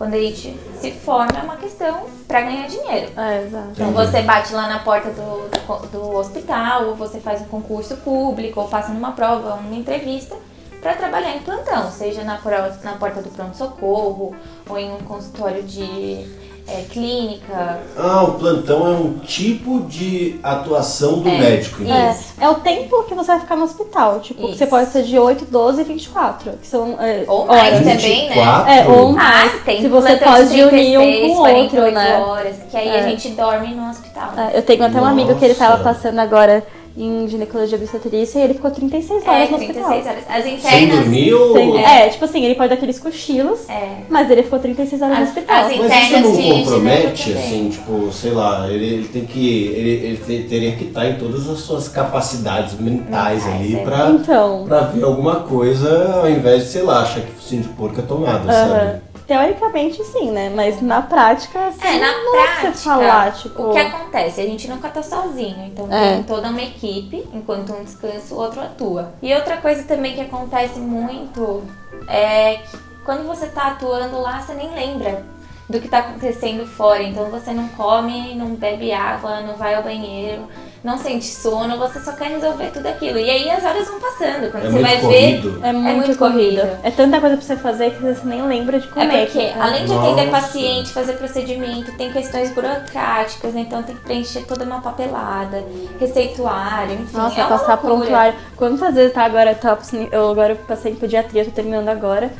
[0.00, 3.12] Quando a gente se forma é uma questão para ganhar dinheiro.
[3.20, 3.68] É, exato.
[3.72, 7.98] Então você bate lá na porta do, do, do hospital, ou você faz um concurso
[7.98, 10.34] público, ou passa numa prova, numa entrevista
[10.80, 12.40] para trabalhar em plantão, seja na,
[12.82, 14.34] na porta do pronto-socorro,
[14.66, 16.26] ou em um consultório de
[16.68, 17.78] é, clínica.
[17.96, 21.38] Ah, o plantão é um tipo de atuação do É.
[21.38, 21.82] médico.
[21.82, 21.94] então.
[21.96, 24.20] É, é o tempo que você vai ficar no hospital.
[24.20, 24.58] Tipo, Isso.
[24.58, 26.52] você pode ser de 8, 12 e 24.
[26.52, 27.78] Que são é, Ou mais horas.
[27.78, 28.34] também, né?
[28.34, 28.70] 24?
[28.72, 29.62] É, ou Ah, mais.
[29.64, 32.18] tem se você pode de unir um 36, com o outro, 48 né?
[32.18, 32.98] horas, que aí É.
[33.00, 34.30] a gente dorme no hospital.
[34.36, 36.64] É, eu tenho até um amigo que ele tava passando agora
[36.96, 40.12] em ginecologia e obstetrícia e ele ficou 36 horas É, no 36 hospital.
[40.12, 40.24] horas.
[40.28, 40.98] As Sem internas.
[40.98, 41.52] dormir ou...
[41.54, 42.08] Sem- é.
[42.08, 43.98] tipo assim, ele pode dar aqueles cochilos, É.
[44.08, 45.56] mas ele ficou 36 horas no As- hospital.
[45.56, 49.66] as Mas isso não compromete, assim, tipo, sei lá, ele, ele tem que.
[49.66, 53.84] Ele, ele te- teria que estar em todas as suas capacidades mentais Mentais, ali é.
[53.84, 57.68] pra, Então, pra ver alguma coisa ao invés de, sei lá, achar que focinho de
[57.70, 58.68] porco é tomado, aham.
[58.68, 59.00] sabe?
[59.30, 60.50] Teoricamente sim, né?
[60.52, 63.62] Mas na prática, assim, É, na não pra prática, você falar, tipo...
[63.62, 64.40] o que acontece?
[64.40, 66.14] A gente nunca tá sozinho, então É.
[66.14, 69.14] tem toda uma equipe, enquanto um descansa, o outro atua.
[69.22, 71.62] E outra coisa também que acontece muito
[72.08, 75.24] é que quando você tá atuando lá, você nem lembra
[75.68, 79.84] do que tá acontecendo fora, então você não come, não bebe água, não vai ao
[79.84, 80.42] banheiro,
[80.82, 83.18] não sente sono, você só quer resolver tudo aquilo.
[83.18, 85.60] E aí as horas vão passando, quando É você vai corrido.
[85.62, 86.62] É muito, muito corrida.
[86.62, 86.78] corrido.
[86.82, 89.26] É tanta coisa pra você fazer que você nem lembra de É comer.
[89.26, 90.40] porque, tipo, além de atender Nossa.
[90.40, 95.62] paciente, fazer procedimento, tem questões burocráticas, então tem que preencher toda uma papelada,
[96.00, 97.16] receituário, enfim.
[97.16, 98.34] Nossa, é passar prontuário.
[98.56, 99.76] Quantas vezes tá agora, tá,
[100.10, 102.30] eu agora passei em pediatria, tô terminando agora.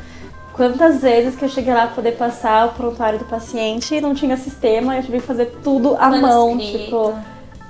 [0.53, 4.13] Quantas vezes que eu cheguei lá pra poder passar o prontuário do paciente e não
[4.13, 6.83] tinha sistema, eu tive que fazer tudo à mão, Manuscrito.
[6.85, 7.15] tipo.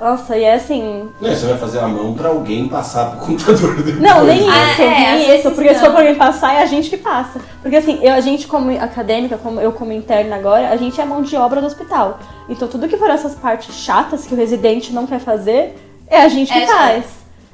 [0.01, 1.09] Nossa, e é assim.
[1.21, 3.99] Não, você vai fazer a mão pra alguém passar pro computador depois.
[3.99, 5.51] Não, nem Ah, isso, é, nem isso.
[5.51, 7.39] Porque se for pra alguém passar, é a gente que passa.
[7.61, 11.05] Porque assim, eu, a gente como acadêmica, como eu como interna agora, a gente é
[11.05, 12.19] mão de obra do hospital.
[12.49, 15.75] Então tudo que for essas partes chatas que o residente não quer fazer,
[16.07, 17.05] é a gente que É, faz.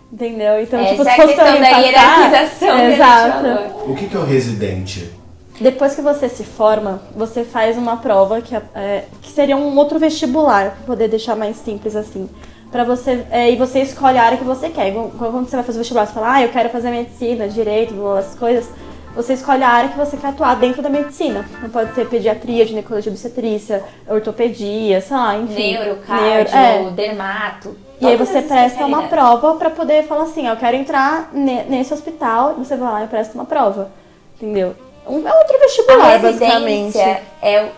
[0.10, 0.62] Entendeu?
[0.62, 3.48] Então, Essa tipo, é se a fosse pra questão da passar, hierarquização a Exato.
[3.92, 5.12] O que, que é o residente?
[5.60, 9.76] Depois que você se forma, você faz uma prova que, é- é, que seria um
[9.78, 12.30] outro vestibular, pra poder deixar mais simples assim.
[12.72, 14.94] Pra você, é, e você escolhe a área que você quer.
[14.94, 18.36] Quando você vai fazer o vestibular, você fala, ah, eu quero fazer medicina, direito, essas
[18.38, 18.70] coisas.
[19.16, 21.44] Você escolhe a área que você quer atuar dentro da medicina.
[21.60, 25.72] Não pode ser pediatria, ginecologia, obstetrícia, ortopedia, sei lá, enfim.
[25.74, 26.92] Neuro, Neuro, cardio, é.
[26.92, 27.76] dermato.
[28.00, 31.30] E aí você as presta uma prova pra poder falar assim, ó, eu quero entrar
[31.34, 33.90] ne- nesse hospital, e você vai lá e presta uma prova.
[34.36, 34.76] Entendeu?
[35.08, 36.98] Um, é outro vestibular, basicamente.
[37.42, 37.72] é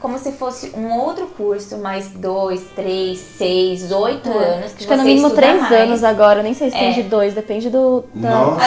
[0.00, 4.72] como se fosse um outro curso, mais dois, três, seis, oito anos.
[4.72, 5.72] Que Acho que é no mínimo três mais.
[5.72, 6.92] anos agora, nem sei se tem É.
[6.92, 8.02] de dois, depende do.
[8.14, 8.60] Da, Nossa,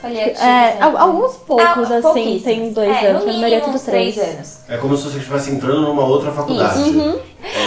[0.00, 0.40] paliativos.
[0.40, 0.76] É, né?
[0.80, 4.14] al- alguns poucos, Ah, assim, tem dois é, anos, no a maioria é tudo três
[4.16, 4.18] três.
[4.34, 4.58] anos.
[4.68, 6.80] É como se você estivesse entrando numa outra faculdade.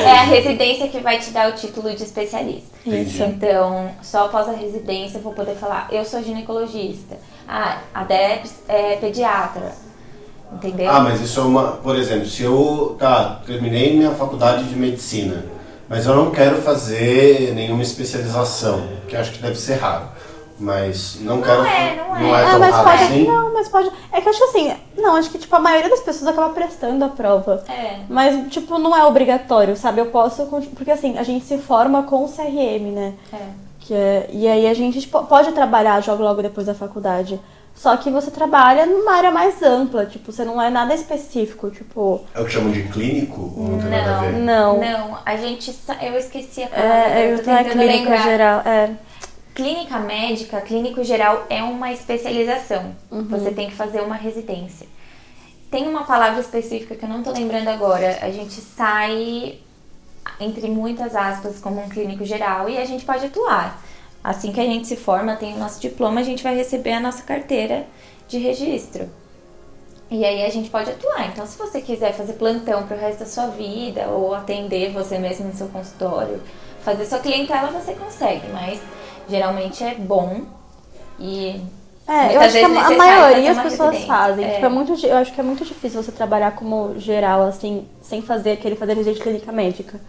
[0.04, 2.76] É a residência que vai te dar o título de especialista.
[2.86, 3.24] Isso.
[3.24, 7.17] Então, só após a residência eu vou poder falar, eu sou ginecologista.
[7.48, 9.74] Ah, a Debs é pediatra.
[10.56, 10.89] Entendeu?
[10.89, 11.63] Ah, mas isso é uma.
[11.74, 12.96] Por exemplo, se eu.
[13.00, 15.46] Tá, terminei minha faculdade de medicina,
[15.89, 20.06] mas eu não quero fazer nenhuma especialização, que acho que deve ser raro.
[20.58, 21.65] Mas não, quero.
[21.65, 22.20] é, não é.
[22.22, 23.04] Não é Ah, tão mas raro pode.
[23.04, 23.28] assim.
[23.28, 23.91] Não, mas pode.
[24.13, 24.74] É que eu acho assim.
[24.98, 27.62] Não, acho que tipo, a maioria das pessoas acaba prestando a prova.
[27.68, 27.98] É.
[28.10, 30.00] Mas, tipo, não é obrigatório, sabe?
[30.00, 30.46] Eu posso.
[30.76, 33.13] Porque assim, a gente se forma com o CRM, né?
[33.34, 33.38] É.
[33.82, 37.38] Que é- e aí a gente tipo, pode trabalhar logo, logo depois da faculdade.
[37.76, 42.22] Só que você trabalha numa área mais ampla, tipo, você não é nada específico, tipo.
[42.34, 43.54] É o que chamam de clínico?
[43.58, 44.34] Não tem nada a ver?
[44.34, 44.80] Não.
[44.80, 45.78] Não, a gente.
[46.02, 46.96] Eu esqueci a palavra.
[46.96, 48.24] É, eu eu tô é clínico lembrar.
[48.24, 48.62] geral.
[48.66, 48.92] É.
[49.54, 52.96] Clínica médica, clínico geral é uma especialização.
[53.12, 53.26] Uhum.
[53.26, 54.88] Você tem que fazer uma residência.
[55.70, 58.20] Tem uma palavra específica que eu não tô lembrando agora.
[58.22, 59.60] A gente sai,
[60.40, 63.82] entre muitas aspas, como um clínico geral e a gente pode atuar.
[64.28, 67.00] Assim que a gente se forma, tem o nosso diploma, a gente vai receber a
[67.00, 67.86] nossa carteira
[68.28, 69.08] de registro.
[70.10, 71.28] E aí a gente pode atuar.
[71.28, 75.48] Então, se você quiser fazer plantão pro resto da sua vida, ou atender você mesmo
[75.48, 76.42] no seu consultório,
[76.84, 78.48] fazer sua clientela, você consegue.
[78.52, 78.80] Mas
[79.30, 80.42] geralmente é bom
[81.20, 81.62] e.
[82.08, 84.08] É, eu acho que a, a maioria as pessoas residência.
[84.08, 84.46] fazem.
[84.46, 84.54] É.
[84.54, 87.88] Tipo, é muito, di- eu acho que é muito difícil você trabalhar como geral, assim,
[88.02, 90.00] sem fazer aquele fazer residência clínica médica.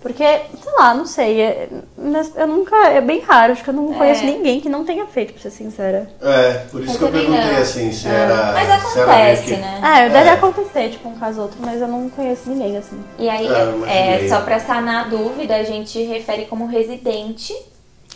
[0.00, 1.40] Porque, sei lá, não sei.
[1.40, 2.76] é- mas eu nunca.
[2.90, 3.98] É bem raro, acho que eu não É.
[3.98, 6.08] conheço ninguém que não tenha feito, pra ser sincera.
[6.22, 7.60] É, por isso Eu que eu perguntei não.
[7.62, 8.52] assim, se era.
[8.52, 9.80] Mas se era meio acontece, que- né?
[9.82, 10.32] É, deve É.
[10.32, 13.02] acontecer, tipo, um caso ou outro, mas eu não conheço ninguém, assim.
[13.18, 13.48] E aí,
[13.86, 17.52] É, é, só pra sanar a dúvida, a gente refere como residente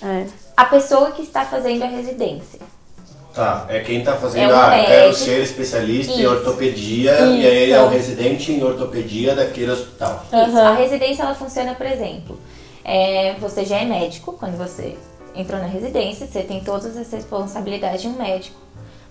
[0.02, 0.26] É.
[0.56, 2.60] a pessoa que está fazendo a residência.
[3.34, 5.24] Tá, é quem tá fazendo, É um ah, eu quero médico.
[5.24, 6.28] ser especialista em Isso.
[6.30, 7.74] ortopedia, e aí Isso.
[7.74, 10.24] é o residente em ortopedia daquele hospital.
[10.26, 10.34] Isso.
[10.34, 10.68] Aham.
[10.68, 12.38] A residência ela funciona, por exemplo,
[12.84, 14.96] é, você já é médico quando você
[15.34, 18.58] entrou na residência, você tem todas as responsabilidades de um médico.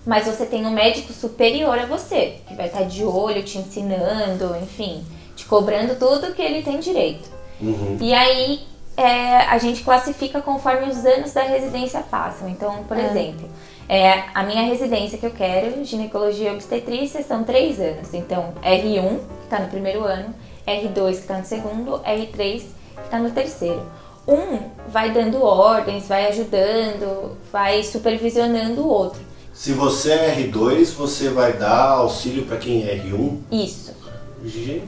[0.06, 4.54] Mas você tem um médico superior a você, que vai estar de olho, te ensinando,
[4.62, 5.02] enfim,
[5.36, 7.28] te cobrando tudo que ele tem direito.
[7.60, 7.96] Uhum.
[8.00, 8.60] E aí
[8.96, 12.48] é, a gente classifica conforme os anos da residência passam.
[12.48, 13.06] Então, por É.
[13.10, 13.48] exemplo,
[13.92, 18.14] é, a minha residência que eu quero, ginecologia e obstetrícia, são três anos.
[18.14, 20.32] Então, R1, que está no primeiro ano,
[20.64, 22.66] R2, que está no segundo, R3, que
[23.04, 23.82] está no terceiro.
[24.28, 29.20] Um vai dando ordens, vai ajudando, vai supervisionando o outro.
[29.52, 33.38] Se você é R2, você vai dar auxílio para quem é R1?
[33.50, 33.92] Isso.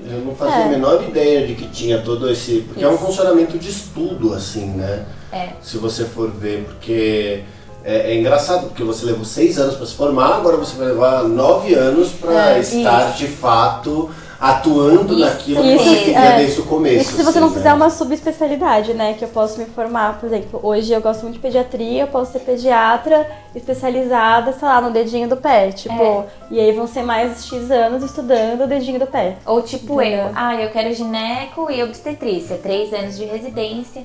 [0.07, 0.65] Eu não fazia É.
[0.65, 2.61] a menor ideia de que tinha todo esse.
[2.69, 3.05] Porque é um Isso.
[3.05, 5.05] funcionamento de estudo, assim, né?
[5.33, 5.49] É.
[5.61, 7.43] Se você for ver, porque
[7.85, 11.25] é, é engraçado, porque você levou seis anos para se formar, agora você vai levar
[11.25, 13.19] nove anos para É, estar isso.
[13.19, 16.37] de fato atuando Isso, naquilo que isso, você queria é.
[16.39, 16.97] desde o começo.
[17.03, 17.55] Isso se você assim, não né?
[17.55, 19.15] fizer uma subespecialidade, né?
[19.15, 22.33] Que eu posso me formar, por exemplo, hoje eu gosto muito de pediatria, eu posso
[22.33, 25.71] ser pediatra especializada, sei lá, no dedinho do pé.
[25.71, 26.25] Tipo, É.
[26.51, 29.37] e aí vão ser mais X anos estudando o dedinho do pé.
[29.47, 30.27] Ou tipo Entendeu?
[30.27, 34.05] eu, ah, eu quero gineco e obstetrícia, três anos de residência,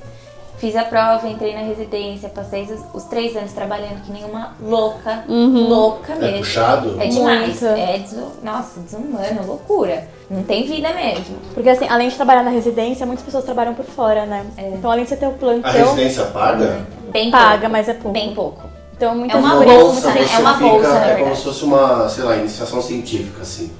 [0.58, 4.54] fiz a prova, entrei na residência, passei os, os três anos trabalhando que nem uma
[4.60, 6.38] louca, louca É mesmo.
[6.38, 6.96] puxado?
[7.00, 7.64] É demais, Muito.
[7.66, 10.08] é desu- nossa, desumano, loucura.
[10.30, 11.36] Não tem vida mesmo.
[11.54, 14.44] Porque assim, além de trabalhar na residência, muitas pessoas trabalham por fora, né?
[14.58, 16.86] Então além de você ter o A plantão, residência paga?
[17.10, 17.72] Bem paga, pouco.
[17.72, 18.10] mas é pouco.
[18.12, 18.62] Bem pouco.
[18.96, 20.14] Então muitas É uma bolsa, né?
[20.14, 22.82] muita gente- É uma fica- bolsa, na É como se fosse uma, sei lá, iniciação
[22.82, 23.70] científica, assim.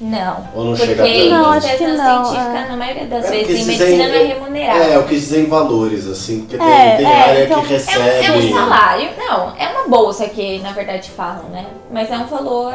[0.00, 0.46] Não.
[0.54, 1.30] Ou não porque chega tanto?
[1.30, 2.68] Não, acho que não, científica, é.
[2.68, 4.80] na maioria das É, vezes, em medicina aí- não é remunerado.
[4.82, 7.72] É, eu quis dizer em valores, assim, porque tem, É, tem é, área então, que
[7.72, 8.26] É um, recebe.
[8.26, 11.64] é um salário, não, é uma bolsa que na verdade falam, né?
[11.90, 12.74] Mas é um valor.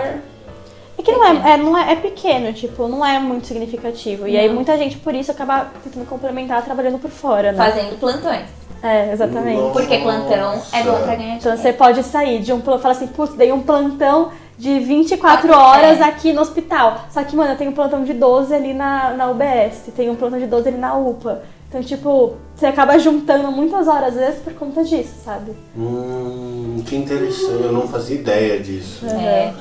[0.97, 4.27] É que não é, é, não é, é pequeno, tipo, não é muito significativo.
[4.27, 7.57] E aí muita gente, por isso, acaba tentando complementar trabalhando por fora, né?
[7.57, 8.45] fazendo plantões.
[8.83, 9.59] É, exatamente.
[9.61, 9.73] Nossa.
[9.73, 11.57] Porque plantão é bom pra ganhar Então dinheiro.
[11.57, 15.59] você pode sair de um plantão, fala assim, putz, dei um plantão de 24 Quatro,
[15.59, 16.03] horas é.
[16.03, 17.05] aqui no hospital.
[17.09, 20.15] Só que, mano, eu tenho um plantão de 12 ali na, na UBS, tem um
[20.15, 21.41] plantão de 12 ali na UPA.
[21.67, 25.53] Então, tipo, você acaba juntando muitas horas, às vezes, por conta disso, sabe?
[25.75, 29.03] Hum, que interessante, eu não fazia ideia disso.
[29.07, 29.51] É.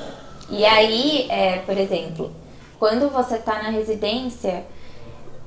[0.51, 2.31] E aí, é, por exemplo,
[2.77, 4.65] quando você tá na residência,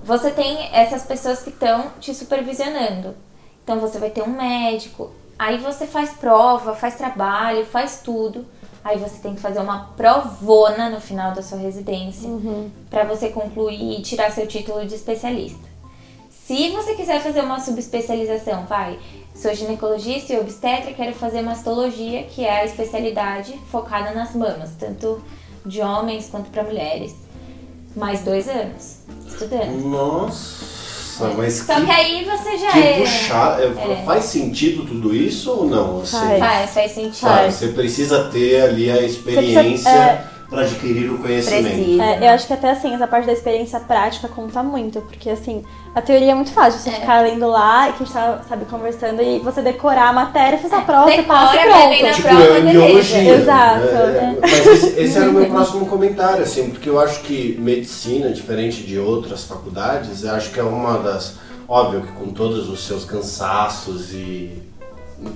[0.02, 3.14] você tem essas pessoas que estão te supervisionando.
[3.62, 8.44] Então você vai ter um médico, aí você faz prova, faz trabalho, faz tudo.
[8.85, 12.29] Aí você tem que fazer uma provona no final da sua residência
[12.90, 15.75] pra você concluir e tirar seu título de especialista.
[16.31, 18.99] Se você quiser fazer uma subespecialização, vai,
[19.35, 25.25] sou ginecologista e obstetra, quero fazer mastologia, que é a especialidade focada nas mamas, tanto
[25.64, 27.14] de homens quanto para mulheres.
[27.97, 29.88] Mais dois anos estudando.
[29.88, 30.84] Nossa,
[31.37, 32.98] mas Só que, que aí você já que é.
[33.00, 33.61] puxar.
[33.61, 34.03] é, é.
[34.05, 36.00] Faz sentido tudo isso ou não?
[36.00, 36.18] Assim?
[36.18, 36.38] Faz.
[36.38, 37.20] Faz, faz sentido.
[37.20, 37.55] Faz.
[37.55, 41.74] Você precisa ter ali a experiência é, para adquirir o conhecimento.
[41.74, 42.05] Precisa.
[42.05, 45.64] É, eu acho que até assim, essa parte da experiência prática conta muito, porque assim,
[45.94, 48.64] a teoria é muito fácil, você ficar lendo lá e que a gente tá, sabe,
[48.64, 52.02] conversando e você decorar a matéria, faz a prova, você passa e pronto.
[52.02, 53.35] na Tipo, prova, é biologia.
[53.37, 54.37] Exato, né?
[54.40, 58.83] Mas esse, esse era o meu próximo comentário, assim, porque eu acho que medicina, diferente
[58.83, 61.37] de outras faculdades, eu acho que é uma das.
[61.68, 64.62] Óbvio que com todos os seus cansaços e.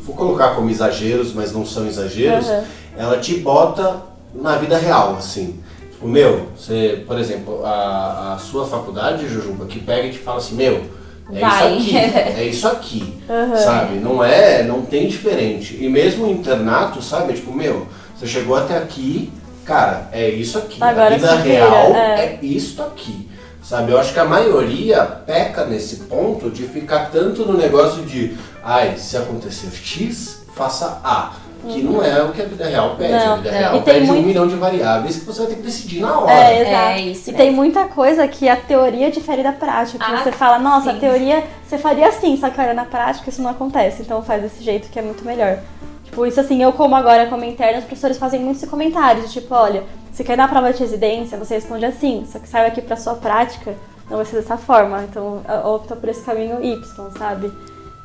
[0.03, 2.65] Vou colocar como exageros, mas não são exageros, Uhum.
[2.99, 4.03] ela te bota
[4.35, 5.59] na vida real, assim.
[5.99, 10.39] Tipo, meu, você, por exemplo, a, a sua faculdade, Jujuba, que pega e te fala
[10.39, 10.85] assim, meu,
[11.33, 11.77] é Vai.
[11.77, 13.15] isso aqui, é isso aqui,
[13.65, 13.97] sabe?
[13.97, 15.77] Não é, não tem diferente.
[15.81, 17.33] E mesmo o internato, sabe?
[17.33, 19.33] Tipo, meu, você chegou até aqui,
[19.65, 20.81] cara, é isso aqui.
[20.81, 22.21] Agora a vida real é.
[22.21, 23.29] é isso aqui.
[23.61, 28.37] Sabe, eu acho que a maioria peca nesse ponto de ficar tanto no negócio de,
[28.63, 31.33] ai, se acontecer X, faça A.
[31.67, 33.15] Que não é o que a vida real pede.
[33.15, 33.59] a Não, vida não.
[33.59, 36.01] real E tem pede um muito- milhão de variáveis que você vai ter que decidir
[36.01, 36.33] na hora.
[36.33, 36.75] É, exato.
[36.93, 37.37] É isso e mesmo.
[37.37, 40.05] tem muita coisa que a teoria difere da prática.
[40.05, 40.97] que Ah, você fala, nossa, sim.
[40.97, 44.03] a teoria você faria assim, só que olha, na prática isso não acontece.
[44.03, 45.59] Então faz desse jeito que é muito melhor.
[46.05, 49.83] Tipo, isso assim, eu como agora como interna, os professores fazem muitos comentários, tipo, olha,
[50.13, 53.15] se quer na prova de residência, você responde assim, só que saiba aqui pra sua
[53.15, 53.75] prática,
[54.09, 55.03] não vai ser dessa forma.
[55.05, 56.81] Então opta por esse caminho Y,
[57.19, 57.53] sabe?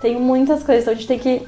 [0.02, 1.48] Tem muitas coisas, então a gente tem que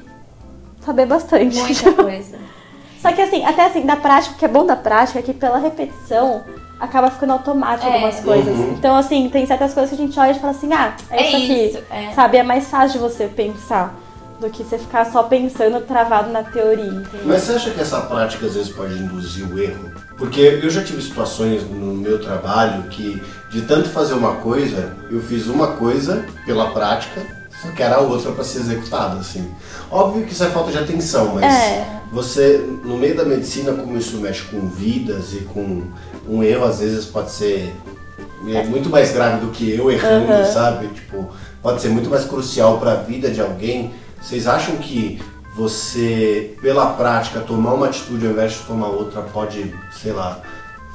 [0.86, 1.56] saber bastante.
[1.58, 2.38] Muita coisa.
[3.02, 5.34] Só que assim, até assim, da prática, o que é bom da prática é que
[5.34, 6.42] pela repetição
[6.80, 7.94] acaba ficando automático É.
[7.94, 8.56] algumas coisas.
[8.56, 8.72] Uhum.
[8.72, 11.26] Então, assim, tem certas coisas que a gente olha e fala assim, ah, é, É
[11.28, 11.64] isso aqui.
[11.66, 12.12] isso, é.
[12.12, 12.36] Sabe?
[12.38, 13.94] É mais fácil de você pensar
[14.40, 17.22] do que você ficar só pensando travado na teoria, entendeu?
[17.24, 19.90] Mas você acha que essa prática às vezes pode induzir o erro?
[20.18, 25.20] Porque eu já tive situações no meu trabalho que, de tanto fazer uma coisa, eu
[25.22, 27.22] fiz uma coisa pela prática,
[27.62, 29.50] só que era a outra para ser executada, assim.
[29.90, 32.00] Óbvio que isso é falta de atenção, mas É.
[32.12, 35.82] você, no meio da medicina, como isso mexe com vidas e com
[36.28, 37.72] um erro, às vezes pode ser
[38.48, 40.44] é muito mais grave do que eu errando, Aham.
[40.44, 40.88] sabe?
[40.88, 41.28] Tipo,
[41.62, 43.92] pode ser muito mais crucial para a vida de alguém.
[44.20, 45.20] Vocês acham que
[45.56, 50.40] você, pela prática, tomar uma atitude ao invés de tomar outra pode, sei lá,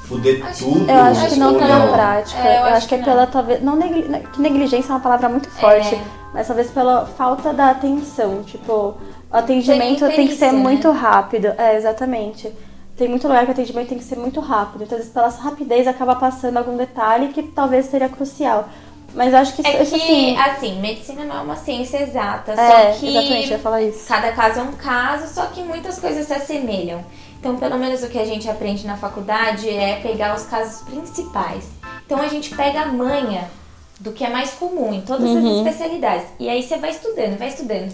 [0.07, 0.89] fuder Acho- tudo?
[0.89, 2.39] Eu acho que não ou pela prática.
[2.39, 3.31] É, eu eu, acho acho que é que pela não.
[3.31, 3.61] talvez.
[3.63, 5.95] Não negli- que negligência é uma palavra muito forte.
[5.95, 6.01] É.
[6.33, 8.43] Mas talvez pela falta da atenção.
[8.43, 8.95] Tipo, o
[9.31, 10.59] atendimento Seria tem que ser né?
[10.59, 11.47] muito rápido.
[11.57, 12.51] É, exatamente.
[12.97, 14.83] Tem muito lugar que o atendimento tem que ser muito rápido.
[14.83, 18.67] Então, às vezes, pela rapidez, acaba passando algum detalhe que talvez seria crucial.
[19.13, 20.37] Mas eu acho que É isso que, assim.
[20.37, 22.55] assim, medicina não é uma ciência exata, É,
[22.93, 24.07] só que exatamente, eu ia falar isso.
[24.07, 27.03] cada caso é um caso, só que muitas coisas se assemelham.
[27.41, 31.63] Então, pelo menos o que a gente aprende na faculdade é pegar os casos principais.
[32.05, 33.49] Então, a gente pega a manha
[33.99, 35.61] do que é mais comum em todas Uhum.
[35.61, 36.27] as especialidades.
[36.39, 37.91] E aí você vai estudando, vai estudando.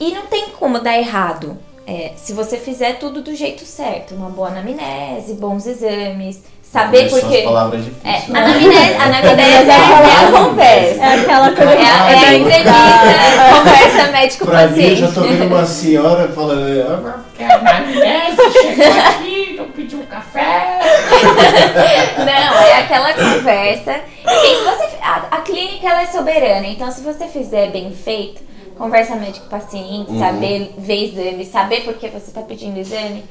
[0.00, 1.56] E não tem como dar errado.
[1.86, 7.18] É, se você fizer tudo do jeito certo, uma boa anamnese, bons exames, saber São
[7.20, 7.36] porque.
[7.38, 8.28] as palavras É, difíceis.
[8.28, 8.40] né?
[8.40, 11.00] anamnese, anamnese é, a conversa.
[11.02, 11.70] É aquela coisa.
[11.72, 12.70] É a, é a entrevista,
[13.54, 14.96] conversa Pra mim, eu médico-paciente.
[15.00, 17.19] já tô vendo uma senhora falando,
[17.50, 20.78] "Ah, Que a anamnese chegou aqui, eu pedi um café.
[22.18, 24.00] Não, é aquela conversa.
[24.26, 28.42] E se você, a, a clínica ela é soberana, então se você fizer bem feito,
[28.76, 33.24] conversa médico-paciente, saber ver exame, saber por que você tá pedindo exame,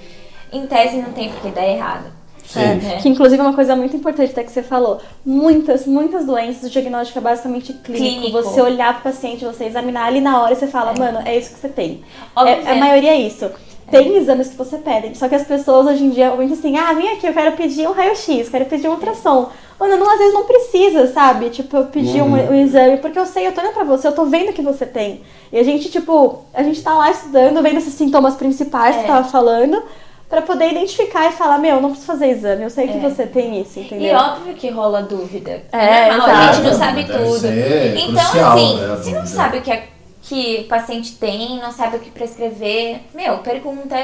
[0.51, 2.19] em tese não tem por que dar errado.
[2.49, 2.61] Sim.
[2.61, 2.97] É.
[2.99, 4.99] Que inclusive é uma coisa muito importante até que você falou.
[5.23, 8.21] Muitas, muitas doenças, o diagnóstico é basicamente clínico.
[8.21, 8.43] Clínico.
[8.43, 11.53] Você olhar pro paciente, você examinar ali na hora e você fala, mano, é isso
[11.53, 12.01] que você tem.
[12.35, 12.79] É, a é.
[12.79, 13.51] maioria é isso.
[13.91, 16.93] Tem exames que você pede, só que as pessoas hoje em dia muito assim, ah,
[16.93, 19.49] vem aqui, eu quero pedir um raio-x, quero pedir um ultrassom.
[19.79, 21.49] Mano, não, às vezes não precisa, sabe?
[21.49, 24.11] Tipo, eu pedi um, um exame, porque eu sei, eu tô olhando pra você, eu
[24.11, 25.21] tô vendo o que você tem.
[25.53, 29.05] E a gente, tipo, a gente tá lá estudando, vendo esses sintomas principais que É.
[29.05, 29.81] você tava falando,
[30.29, 33.59] pra poder identificar e falar, meu, não preciso fazer exame, eu sei que você tem
[33.61, 34.15] isso, E entendeu?
[34.17, 35.63] óbvio que rola dúvida.
[35.71, 37.47] É, normal, a gente não sabe tudo.
[37.47, 39.87] Então, crucial, assim, né, se não sabe o que, é,
[40.29, 43.95] que o paciente tem, não sabe o que prescrever, meu, pergunta.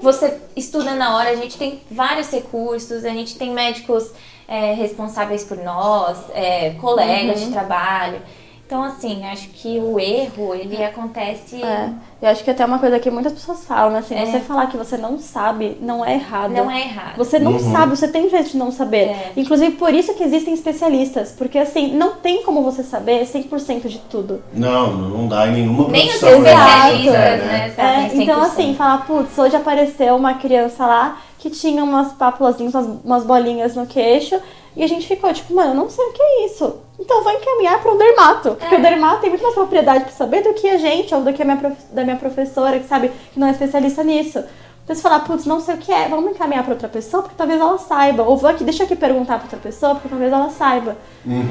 [0.00, 4.10] Você estuda na hora, a gente tem vários recursos, a gente tem médicos
[4.46, 7.46] é, responsáveis por nós, é, colegas Uhum.
[7.46, 8.22] de trabalho.
[8.64, 11.62] Então, assim, acho que o erro, ele acontece.
[11.62, 14.24] É, eu acho que até uma coisa que muitas pessoas falam, assim, É.
[14.24, 16.52] você falar que você não sabe, não é errado.
[16.52, 17.16] Não é errado.
[17.18, 17.72] Você não Uhum.
[17.72, 19.08] sabe, você tem jeito de não saber.
[19.08, 19.32] É.
[19.36, 21.32] Inclusive, por isso que existem especialistas.
[21.36, 24.42] Porque, assim, não tem como você saber 100% de tudo.
[24.54, 26.42] Não, não dá em nenhuma Nem os profissão.
[26.44, 27.74] especialistas, É, né?
[27.76, 28.46] É, então, 100%.
[28.46, 33.74] assim, falar, putz, hoje apareceu uma criança lá que tinha umas papulazinhas, umas, umas bolinhas
[33.74, 34.40] no queixo.
[34.74, 36.76] E a gente ficou tipo, mano, eu não sei o que é isso.
[36.98, 38.50] Então vou encaminhar para um dermato.
[38.58, 38.78] Porque É.
[38.78, 41.42] o dermato tem muito mais propriedade para saber do que a gente, ou do que
[41.42, 44.42] a minha, prof- da minha professora, que sabe que não é especialista nisso.
[44.84, 47.36] Então você falar, putz, não sei o que é, vamos encaminhar pra outra pessoa, porque
[47.38, 48.24] talvez ela saiba.
[48.24, 50.96] Ou vou aqui, deixa eu aqui perguntar pra outra pessoa, porque talvez ela saiba.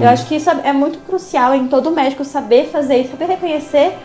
[0.02, 3.26] Eu acho que isso é é muito crucial em todo médico saber fazer isso, saber
[3.28, 3.98] reconhecer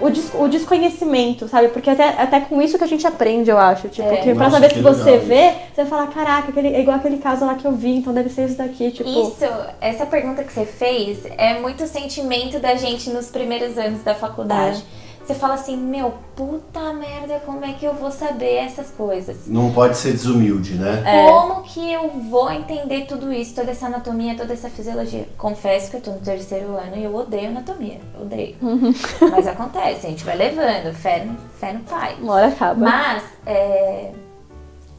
[0.00, 1.68] o, des- o desconhecimento, sabe?
[1.68, 3.88] Porque até, até com isso que a gente aprende, eu acho.
[3.88, 4.16] Tipo, É.
[4.18, 6.80] que pra Nossa, saber que se você legal vê, você vai falar, caraca, aquele, é
[6.80, 9.08] igual aquele caso lá que eu vi, então deve ser isso daqui, tipo.
[9.10, 9.44] Isso,
[9.80, 14.82] essa pergunta que você fez é muito sentimento da gente nos primeiros anos da faculdade.
[15.24, 19.46] Você fala assim, meu, puta merda, como é que eu vou saber essas coisas?
[19.46, 21.04] Não pode ser desumilde, né?
[21.28, 25.28] Como que eu vou entender tudo isso, toda essa anatomia, toda essa fisiologia?
[25.38, 28.00] Confesso que eu tô no terceiro ano e eu odeio anatomia.
[28.20, 28.56] Odeio.
[29.30, 32.16] Mas acontece, a gente vai levando, fé no, fé no pai.
[32.20, 32.80] Uma hora acaba.
[32.84, 34.10] Mas, é,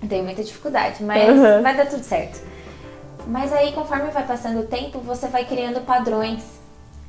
[0.02, 1.62] eu tenho muita dificuldade, mas Uhum.
[1.62, 2.40] vai dar tudo certo.
[3.28, 6.42] Mas aí, conforme vai passando o tempo, você vai criando padrões.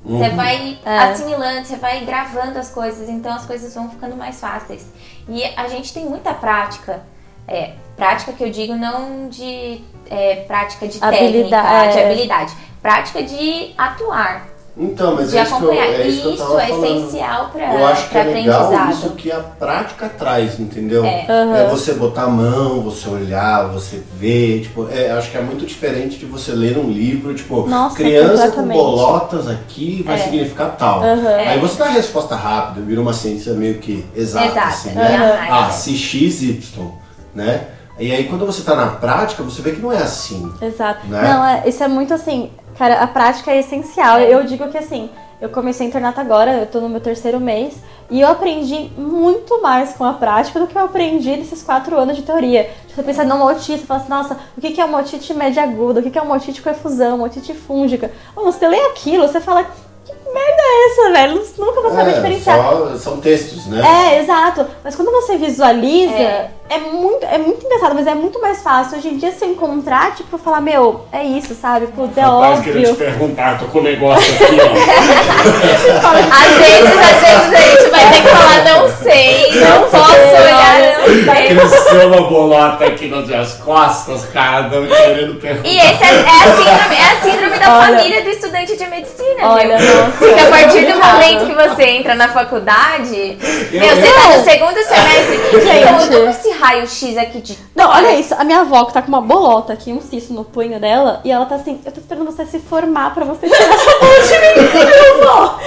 [0.04, 0.36] Você Uhum.
[0.36, 0.98] vai É.
[0.98, 4.84] assimilando, você vai gravando as coisas, então as coisas vão ficando mais fáceis.
[5.28, 7.02] E a gente tem muita prática.
[7.46, 12.04] É, prática que eu digo não de é, prática de Habilidade, técnica, de é.
[12.06, 12.52] habilidade.
[12.80, 15.86] Prática de atuar, Então, mas de é isso que eu, acompanhar.
[16.00, 16.84] é isso que eu isso tava é falando.
[16.96, 21.04] essencial para Eu acho que é legal isso que a prática traz, entendeu?
[21.04, 21.26] É.
[21.28, 25.66] É você botar a mão, você olhar, você ver, tipo, é, acho que é muito
[25.66, 30.18] diferente de você ler um livro, tipo, Nossa, criança com bolotas aqui vai É.
[30.24, 31.02] significar tal.
[31.02, 31.28] Aham.
[31.36, 34.94] Aí você dá a resposta rápida, vira uma ciência meio que exata, Exata, assim, é
[34.94, 35.46] né?
[35.50, 36.90] a Ah, se X, Y,
[37.34, 37.66] né?
[37.98, 40.52] E aí quando você tá na prática, você vê que não é assim.
[40.60, 41.06] Exato.
[41.06, 41.22] Né?
[41.22, 44.18] Não, é, isso é muito assim, cara, a prática é essencial.
[44.18, 44.32] É.
[44.34, 47.74] Eu digo que assim, eu comecei internato agora, eu tô no meu terceiro mês,
[48.10, 52.16] e eu aprendi muito mais com a prática do que eu aprendi nesses quatro anos
[52.16, 52.70] de teoria.
[52.94, 55.62] Você pensa numa otite, você fala assim, nossa, o que que é uma otite média
[55.62, 56.00] aguda?
[56.00, 57.16] O que que é uma otite com efusão?
[57.16, 58.10] Uma otite fúngica?
[58.36, 59.64] Ô, você lê aquilo, você fala,
[60.04, 61.42] que merda é essa, velho?
[61.58, 62.58] Nunca vou saber É, diferenciar.
[62.62, 63.80] só- são textos, né?
[63.82, 64.66] É, exato.
[64.84, 66.50] Mas quando você visualiza, É.
[66.68, 66.78] é.
[66.78, 70.38] muito, é muito engraçado, mas é muito mais fácil hoje em dia se encontrar, tipo,
[70.38, 71.86] falar, meu, é isso, sabe?
[71.88, 73.04] Putz, é Rapaz, queria te óbvio.
[73.06, 74.72] perguntar, tô com um negócio aqui, ó.
[76.32, 80.98] Às vezes, às vezes a gente vai ter que falar, não sei, não, posso olhar,
[80.98, 81.56] não sei.
[81.56, 85.68] Cresceu uma bolota aqui nas minhas costas, cara, não querendo perguntar.
[85.68, 87.86] E esse é, é a síndrome, é a síndrome da Olha.
[87.98, 89.96] família do estudante de medicina, Olha, viu?
[89.96, 90.12] nossa.
[90.18, 93.36] Porque a partir do momento que você entra na faculdade,
[93.72, 95.40] meu, você eu- tá no segundo semestre.
[95.52, 96.30] Então, eu Gente.
[96.30, 97.58] esse raio-x aqui de.
[97.74, 98.34] Não, olha isso.
[98.38, 101.30] A minha avó que tá com uma bolota aqui, um cisto no punho dela, e
[101.32, 104.60] ela tá assim, eu tô esperando você se formar pra você tirar essa bolota de
[104.60, 104.86] mim.
[104.86, 105.58] Meu avó,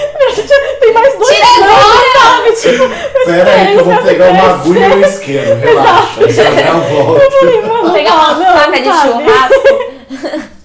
[0.80, 2.52] tem mais dois Tira anos, sabe?
[2.52, 6.44] Tipo, eu Pera aí que eu vou pegar uma agulha e um isqueiro, relaxa, já
[6.50, 7.20] já volto.
[7.20, 7.66] crescer.
[7.66, 9.08] Mano, Pegar uma não, faca de sabe?
[9.08, 10.46] churrasco.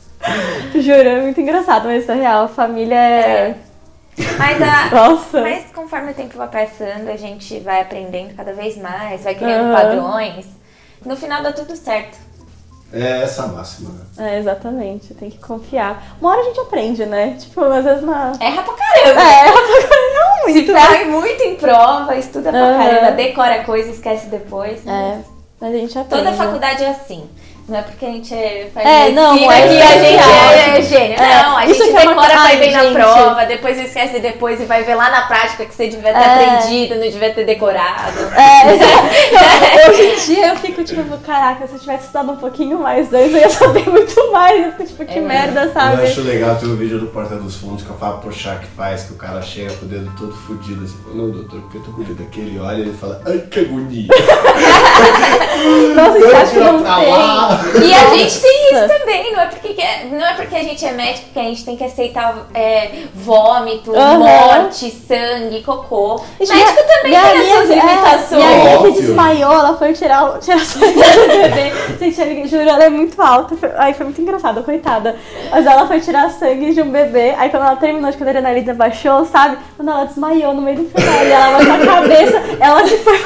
[0.82, 2.46] Juro, é muito engraçado, mas isso é real.
[2.46, 3.56] A família é.
[4.38, 5.42] Mas, a, Nossa.
[5.42, 9.66] mas conforme o tempo vai passando, a gente vai aprendendo cada vez mais, vai criando
[9.66, 9.76] Aham.
[9.76, 10.46] padrões.
[11.06, 12.18] No final dá tudo certo.
[12.94, 14.32] É essa a máxima, né?
[14.34, 15.14] É, exatamente.
[15.14, 16.18] Tem que confiar.
[16.20, 17.38] Uma hora a gente aprende, né?
[17.40, 18.34] Tipo, às vezes na.
[18.38, 19.22] Erra pra caramba.
[19.22, 20.74] É, não Se muito.
[20.74, 22.78] vai muito em prova, estuda pra Aham.
[22.78, 24.86] caramba, decora coisa, esquece depois.
[24.86, 25.20] É,
[25.62, 26.26] mas a gente aprende.
[26.26, 27.30] Toda faculdade é assim.
[27.72, 30.52] Não é porque a gente é, faz É, não, é que a gente especial.
[30.52, 31.18] é gênio.
[31.18, 32.94] É, não, a isso gente que é uma decora, coisa- vai Ai, bem na gente.
[32.94, 36.46] prova, depois esquece depois e vai ver lá na prática que você devia ter É.
[36.50, 38.18] aprendido, não devia ter decorado.
[38.36, 39.88] É.
[39.90, 43.32] Hoje em dia eu fico tipo, caraca, se eu tivesse estudado um pouquinho mais antes,
[43.34, 44.66] eu ia saber muito mais.
[44.66, 45.22] Eu fico tipo, que É.
[45.22, 46.02] merda, Eu sabe?
[46.04, 49.14] acho legal ter o vídeo do Porta dos Fundos que o Fábio Porchat faz, que
[49.14, 52.02] o cara chega com o dedo todo fudido assim, não doutor, porque eu tô com
[52.02, 54.08] o dedo aqui, ele olha e ele fala, ai que agonia.
[55.96, 57.12] Nossa, você acha que não tem?
[57.12, 57.61] lá.
[57.84, 60.64] E a gente tem isso também, não é porque, que é- não é porque a
[60.64, 64.18] gente é médico que a gente tem que aceitar é, vômito, Aham.
[64.20, 66.22] morte, sangue, cocô.
[66.40, 68.32] Gente, médico minha- também minha tem as amiga- suas é, limitações.
[68.32, 68.94] Minha amiga que Óbvio.
[69.02, 71.72] desmaiou, ela foi tirar, o- tirar sangue do bebê.
[72.00, 73.56] Gente, amiga, juro, ela é muito alta.
[73.78, 75.16] Ai, foi muito engraçado, coitada.
[75.52, 77.34] Mas ela foi tirar sangue de um bebê.
[77.38, 79.58] Aí quando ela terminou, acho que a adrenalina baixou, sabe?
[79.76, 83.20] Quando ela desmaiou no meio do enfermagem, ela bateu a cabeça, ela se foi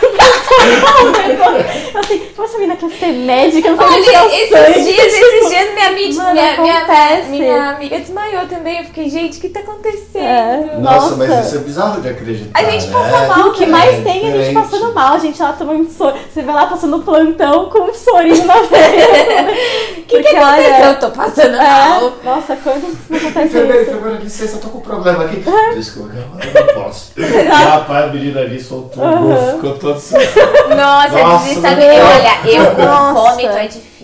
[1.94, 3.70] Eu assim, como essa menina quer ser médica?
[3.72, 8.46] Não tirar Olha, esses dias, esses dias minha, amiga- Mano, minha, minha, minha amiga desmaiou
[8.48, 8.80] também.
[8.80, 10.24] Eu fiquei, gente, o que tá acontecendo?
[10.26, 10.78] É.
[10.80, 11.16] Nossa, Nossa.
[11.16, 12.60] mas isso é bizarro de acreditar.
[12.60, 12.94] A gente né?
[12.94, 15.42] passa mal, E o que mais tem é a gente passando mal, gente.
[15.42, 16.16] Ela tomando soro.
[16.34, 19.48] Você vai lá passando plantão com um sorinho na veia.
[20.06, 20.86] O que, que aconteceu?
[20.86, 22.14] Eu tô passando mal.
[22.22, 23.92] É, nossa, quantas vezes não acontece Enfermeira, isso?
[23.92, 25.44] enfermeira, licença, eu tô com um problema aqui.
[25.74, 27.12] Desculpa, eu não posso.
[27.50, 30.14] Rapaz, a menina ali soltou o golfe, ficou todo assim.
[30.16, 33.14] Nossa, Nossa, meu Olha, eu com Nossa.
[33.32, 33.95] vômito é difícil.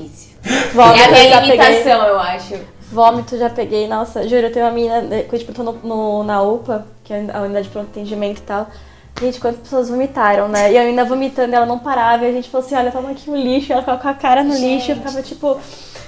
[0.73, 1.57] Vômito, é a eu minha já peguei.
[1.57, 2.55] limitação, eu acho.
[2.91, 6.23] Vômito já peguei, nossa, juro, eu tenho uma menina, né, que tipo, tô no, no-
[6.23, 8.67] na UPA, que é a unidade de pronto atendimento e tal.
[9.21, 10.71] Gente, quantas pessoas vomitaram, né?
[10.71, 12.25] E eu ainda vomitando, ela não parava.
[12.25, 13.71] E a gente falou assim: olha, toma aqui o lixo.
[13.71, 14.65] Ela com a cara no Gente.
[14.75, 14.91] lixo.
[14.91, 15.59] Eu ficava tipo,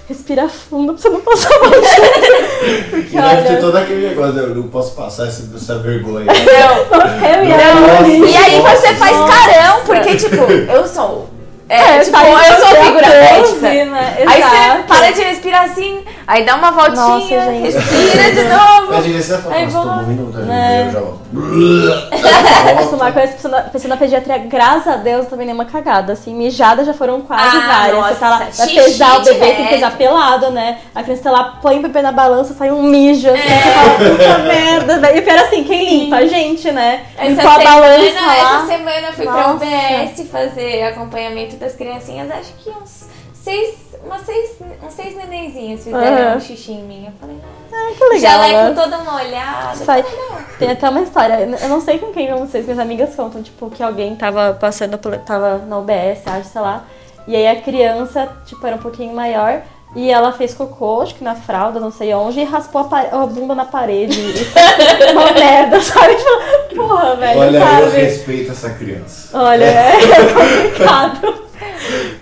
[0.10, 1.70] respira fundo pra você não passar mal.
[2.90, 3.60] Porque E deve ter olha.
[3.62, 6.26] todo aquele negócio, eu não posso passar essa, essa vergonha.
[6.26, 6.34] Eu
[7.44, 8.02] e no Nossa.
[8.04, 8.26] lixo.
[8.26, 11.30] E aí você faz carão, porque, tipo, eu sou.
[11.70, 13.86] É, tipo, faz eu sou figura médica.
[13.86, 14.16] né?
[14.28, 14.84] Aí você Exato.
[14.88, 17.62] para de respirar assim, aí dá uma voltinha, Nossa, gente.
[17.72, 18.94] respira de novo.
[18.94, 20.86] Imagina, você fala, Aí nossa, tô morrendo de né?
[20.88, 21.24] eu já vou.
[22.74, 23.34] Acostumar com essa
[23.72, 26.14] pessoa na, pediatria, graças a Deus, também nenhuma cagada.
[26.14, 27.96] Assim, mijada já foram quase Ah, várias.
[27.98, 30.78] nossa, Você tá lá, vai xixi pesar o bebê, tem que pesar pelado, né?
[30.94, 33.62] A criança tá lá, põe o bebê na balança, sai um mijo, assim, É.
[33.62, 34.63] você fala, puta merda.
[35.16, 36.18] E pior assim, quem limpa?
[36.18, 37.06] A gente, né?
[37.18, 38.36] Essa Limpou a semana, balança lá.
[38.58, 39.66] essa semana eu fui pra Nossa.
[39.66, 43.76] UBS fazer acompanhamento das criancinhas, acho que uns seis,
[44.06, 44.52] umas seis,
[44.86, 46.38] uns seis nenenzinhos fizeram Aham.
[46.38, 47.06] um xixi em mim.
[47.08, 47.36] Eu falei,
[47.74, 48.74] Ai, que legal, jaleco né?
[48.76, 49.76] toda molhada.
[49.76, 50.06] Sai.
[50.60, 53.70] Tem até uma história, eu não sei com quem vão vocês, minhas amigas contam, tipo,
[53.70, 56.84] que alguém tava passando, tava na UBS, acho, sei lá,
[57.28, 59.62] e aí a criança, tipo, era um pouquinho maior,
[59.96, 63.26] e ela fez cocô, acho que na fralda, não sei onde, e raspou a, a
[63.28, 64.20] bunda na parede.
[64.20, 66.16] e- uma merda, sabe?
[66.16, 68.02] Tipo, porra, velho, Olha, eu sabe?
[68.02, 69.38] respeito essa criança.
[69.38, 69.94] Olha, é
[70.34, 71.44] complicado.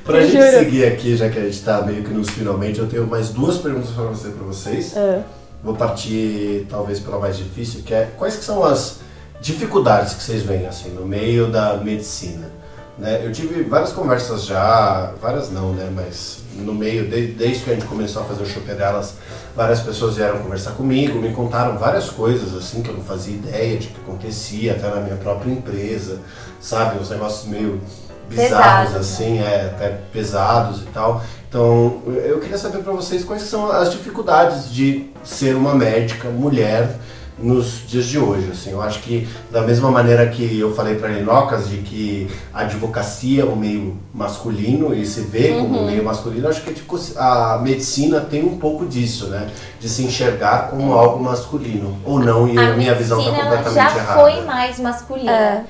[0.04, 0.60] Pra Eu gente juro.
[0.60, 3.58] seguir aqui, já que a gente tá meio que nos finalmente, eu tenho mais duas
[3.58, 4.96] perguntas pra você, pra vocês.
[4.98, 5.22] É.
[5.64, 9.00] Vou partir talvez pela mais difícil, que é quais que são as
[9.40, 12.50] dificuldades que vocês veem assim no meio da medicina?
[12.98, 13.22] Né?
[13.26, 15.90] Eu tive várias conversas já, várias não, né?
[15.96, 19.16] Mas no meio, de- desde que a gente começou a fazer o Chopper delas,
[19.56, 23.78] várias pessoas vieram conversar comigo, me contaram várias coisas assim que eu não fazia ideia
[23.78, 26.20] de que acontecia, até na minha própria empresa,
[26.60, 27.00] sabe?
[27.00, 27.82] Uns negócios meio
[28.30, 31.22] bizarros Pesados, assim, é, até pesados e tal.
[31.50, 36.96] Então, eu queria saber para vocês quais são as dificuldades de ser uma médica mulher
[37.42, 38.72] nos dias de hoje, assim.
[38.72, 43.42] Eu acho que da mesma maneira que eu falei para Linocas de que a advocacia
[43.42, 45.84] é um meio masculino e se vê como Uhum.
[45.84, 46.70] um meio masculino, eu acho que
[47.18, 49.50] a a medicina tem um pouco disso, né?
[49.80, 53.98] De se enxergar como algo masculino ou não e a, minha visão está completamente já
[53.98, 54.22] errada.
[54.22, 55.32] foi mais masculina.
[55.32, 55.64] É.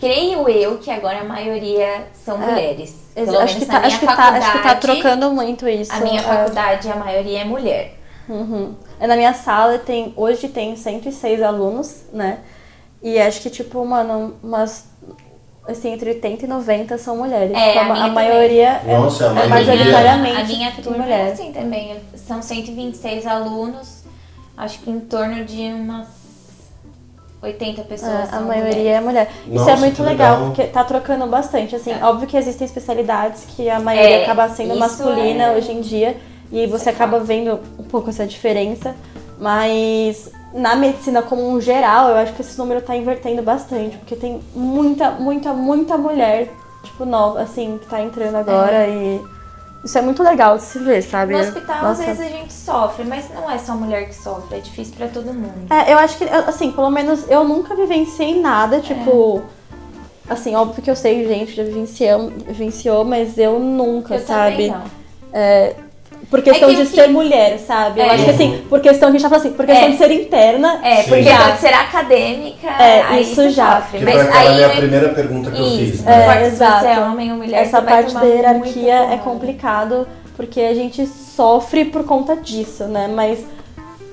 [0.00, 2.96] Creio eu que agora a maioria são mulheres.
[3.14, 4.44] Pelo acho, menos que na tá, minha acho, que tá, faculdade.
[4.44, 5.92] acho que tá trocando muito isso.
[5.92, 6.22] A minha é.
[6.22, 7.98] faculdade, a maioria é mulher.
[8.28, 8.74] Uhum.
[9.02, 12.38] É, Na minha sala tem, hoje tem 106 alunos, né?
[13.02, 14.84] E acho que, tipo, mano, umas.
[15.66, 17.52] Assim, entre 80 e 90 são mulheres.
[17.56, 19.54] É, Tipo, a a, a maioria é, Nossa, a é maioria.
[19.74, 21.32] majoritariamente A minha tudo turma é mulher.
[21.32, 21.96] assim também.
[22.16, 24.04] São 126 alunos,
[24.56, 26.06] acho que em torno de umas
[27.42, 28.10] 80 pessoas.
[28.12, 29.28] É, a são maioria é mulher.
[29.46, 30.46] Isso Nossa, é muito legal, legal.
[30.46, 31.74] porque tá trocando bastante.
[31.76, 32.04] Assim, É.
[32.04, 35.80] óbvio que existem especialidades que a maioria É, acaba sendo isso masculina é- hoje em
[35.80, 36.16] dia.
[36.52, 38.94] E aí você é acaba vendo um pouco essa diferença.
[39.38, 43.96] Mas na medicina como um geral, eu acho que esse número tá invertendo bastante.
[43.96, 46.48] Porque tem muita, muita, muita mulher,
[46.84, 48.86] tipo, nova, assim, que tá entrando agora.
[48.86, 49.20] E
[49.82, 51.32] isso é muito legal de se ver, sabe?
[51.34, 52.04] No hospital, às Nossa.
[52.04, 55.32] vezes, a gente sofre, mas não é só mulher que sofre, é difícil pra todo
[55.32, 55.72] mundo.
[55.72, 59.42] É, eu acho que, assim, pelo menos eu nunca vivenciei nada, tipo.
[60.28, 64.68] Assim, óbvio que eu sei, gente, já vivenciou, vivenciou mas eu nunca, Eu sabe?
[64.68, 64.84] também não.
[66.32, 68.00] Por questão que de que- ser mulher, sabe?
[68.00, 68.10] Eu É.
[68.14, 69.90] acho que assim, por questão, a gente tá falando assim, por questão É.
[69.90, 70.80] de ser interna.
[70.82, 71.08] É, Sim.
[71.10, 71.38] porque Já.
[71.44, 73.76] pode ser acadêmica, É, aí isso já.
[73.82, 73.98] sofre.
[73.98, 75.94] Que Mas foi aquela aí minha né, primeira pergunta que eu fiz.
[75.94, 76.12] Isso, né?
[76.12, 77.00] É, você é exato.
[77.02, 82.34] homem ou mulher, Essa parte da hierarquia é complicado, porque a gente sofre por conta
[82.34, 83.08] disso, né?
[83.14, 83.40] Mas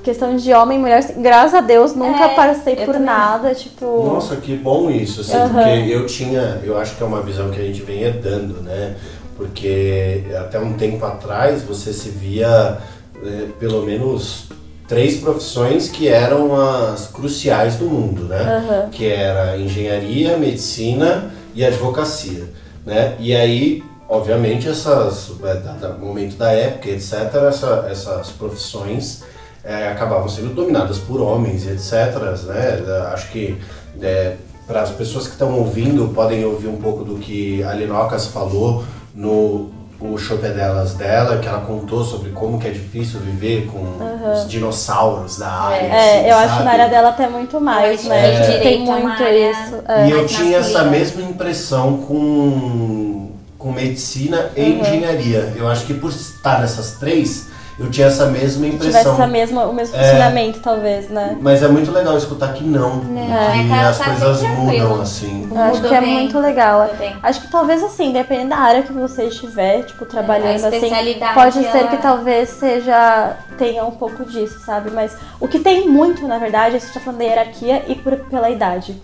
[0.04, 3.02] questão de homem e mulher, assim, graças a Deus, nunca É, passei eu por também
[3.06, 3.86] nada, tipo.
[4.14, 5.50] Nossa, que bom isso, assim, Aham.
[5.54, 8.96] porque eu tinha, eu acho que é uma visão que a gente vem herdando, né?
[9.40, 12.78] Porque até um tempo atrás você se via
[13.24, 14.48] eh, pelo menos
[14.86, 18.42] três profissões que eram as cruciais do mundo, né?
[18.42, 18.90] Aham.
[18.92, 22.50] Que era engenharia, medicina e advocacia,
[22.86, 23.16] né?
[23.18, 27.14] E aí, obviamente, essas, eh, dado o momento da época, etc.,
[27.48, 29.24] essa- essas profissões
[29.64, 32.84] eh, acabavam sendo dominadas por homens etc., né?
[32.86, 33.58] Eh, Acho que
[34.68, 38.84] para as pessoas que estão ouvindo, podem ouvir um pouco do que a Linocas falou
[39.20, 43.84] no o Chopper delas dela, que ela contou sobre como que é difícil viver com
[44.32, 45.76] os dinossauros da área.
[45.88, 46.58] É, assim, eu acho sabe?
[46.60, 48.38] que na área dela até muito mais, Eu né?
[48.40, 49.76] acho Tem é uma muito área- isso.
[49.86, 50.08] é.
[50.08, 54.80] E eu tinha essa mesma impressão com, com medicina e Uhum.
[54.80, 55.52] engenharia.
[55.58, 57.49] Eu acho que por estar nessas três,
[57.80, 59.14] eu tinha essa mesma Se tivesse impressão.
[59.14, 60.00] essa mesma, o mesmo É.
[60.04, 61.38] funcionamento, talvez, né?
[61.42, 65.02] Mas é muito legal escutar que não, Não, que é, tá- as tá coisas mudam
[65.02, 65.48] assim.
[65.52, 66.90] Eu acho Mudou que é bem, muito legal.
[67.24, 70.92] Acho que talvez assim, dependendo da área que você estiver, tipo, trabalhando assim,
[71.34, 74.92] pode ser ela- que talvez seja tenha um pouco disso, sabe?
[74.92, 78.16] Mas o que tem muito, na verdade, é você tá falando da hierarquia e por,
[78.30, 79.02] pela idade.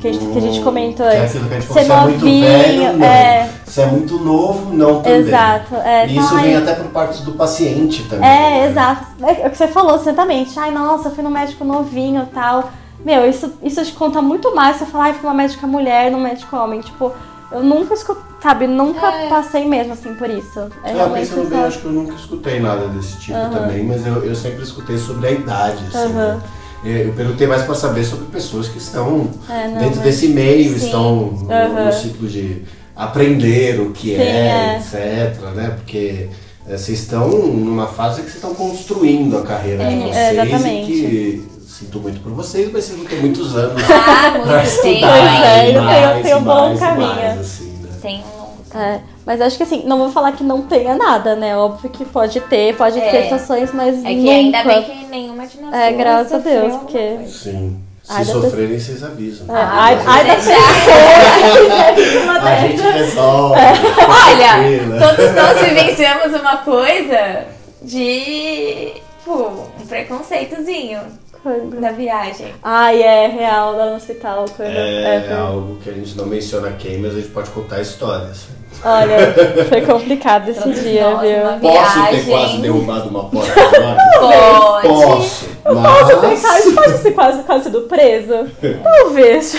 [0.00, 1.30] Que a gente, que a gente comentou Que é antes.
[1.36, 3.06] aquilo que a gente falou, Ser se é muito velho, não.
[3.06, 3.50] é.
[3.66, 5.18] Se é muito novo, não também.
[5.20, 6.06] Exato, é.
[6.06, 8.28] E isso Ai, vem até por parte do paciente também.
[8.28, 8.68] É, né?
[8.70, 9.06] exato.
[9.22, 10.58] É o que você falou, certamente.
[10.58, 12.70] Ai, nossa, eu fui no médico novinho e tal.
[13.04, 16.10] Meu, isso, isso te conta muito mais se você falar, ai, fui uma médica mulher,
[16.10, 16.80] num médico homem.
[16.80, 17.12] Tipo,
[17.52, 19.28] eu nunca escutei, sabe, nunca É.
[19.28, 20.60] passei mesmo assim por isso.
[20.84, 23.50] É Eu realmente pensando bem, acho que eu nunca escutei nada desse tipo Aham.
[23.50, 26.34] também, mas eu, eu sempre escutei sobre a idade, assim, Aham.
[26.34, 26.40] né?
[26.82, 30.70] Eu perguntei mais para saber sobre pessoas que estão É, não, dentro mas- desse meio,
[30.78, 30.86] Sim.
[30.86, 31.84] estão no, Aham.
[31.86, 32.62] no ciclo de
[32.96, 35.26] aprender o que Sim, é, é.
[35.32, 35.70] etc, né?
[35.76, 36.28] Porque
[36.66, 39.98] é, vocês estão numa fase que vocês estão construindo a carreira de É,
[40.32, 40.90] vocês exatamente.
[40.92, 44.68] e que sinto muito por vocês, mas vocês vão ter muitos anos Ah, para muito
[44.68, 45.18] estudar.
[45.18, 47.08] Pois é, eu tenho- um bom mais, caminho.
[47.14, 47.88] mais, assim, né?
[48.00, 49.00] Tem um longo É,
[49.30, 51.56] mas acho que assim, não vou falar que não tenha nada, né?
[51.56, 53.10] Óbvio que pode ter, pode É.
[53.12, 54.30] ter situações, mas É que nunca.
[54.32, 57.18] ainda bem que nenhuma de nós É, graças a Deus, porque-.
[57.28, 57.78] Sim.
[58.02, 59.46] Se Ai, da sofrerem, vocês avisam.
[59.56, 60.50] É, ai, Ah, ai da deixa.
[60.50, 62.90] pessoa que quiser uma A gente dessa.
[62.90, 63.54] resolve.
[63.60, 64.98] Olha, tranquila.
[65.16, 67.44] todos nós vivenciamos uma coisa
[67.82, 68.94] de.
[69.20, 70.98] Tipo, um preconceitozinho
[71.42, 71.80] Quando?
[71.80, 72.52] na viagem.
[72.62, 74.44] Ai, é real, lá no hospital.
[74.56, 74.68] Quando...
[74.70, 78.46] É, foi- algo que a gente não menciona quem, mas a gente pode contar histórias.
[78.84, 79.34] Olha,
[79.68, 81.60] foi complicado esse Todos dia, viu?
[81.60, 83.52] Posso ter quase derrubado uma porta?
[84.20, 84.88] Pode.
[84.88, 86.74] Posso, Posso ter quase, mas...
[86.74, 88.46] pode ser quase, quase sido preso?
[88.82, 89.56] Talvez.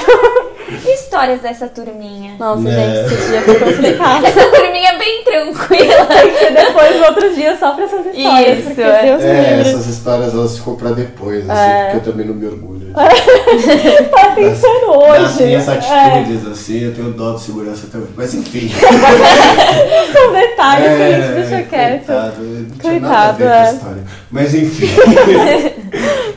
[0.86, 2.36] Histórias dessa turminha.
[2.40, 2.72] Nossa, Né.
[3.04, 4.26] gente, esse dia foi complicado.
[4.26, 6.06] Essa turminha é bem tranquila.
[6.06, 8.58] Tem que ser depois, no outro dia, só pra essas histórias.
[8.60, 9.02] Isso, porque é.
[9.04, 9.70] Deus me É, livre.
[9.70, 11.84] essas histórias elas ficam pra depois, assim, É.
[11.92, 12.82] porque eu também não me orgulho.
[14.12, 15.44] Tá pensando Nas hoje.
[15.46, 18.10] minhas É, atitudes, assim, eu tenho dó de segurança também.
[18.16, 18.70] Mas enfim.
[20.14, 22.06] são detalhes que a É, gente deixa quieto.
[22.06, 23.74] Coitado, não tinha nada a Coitado, ver com a é.
[23.74, 24.04] história.
[24.32, 24.90] Mas enfim.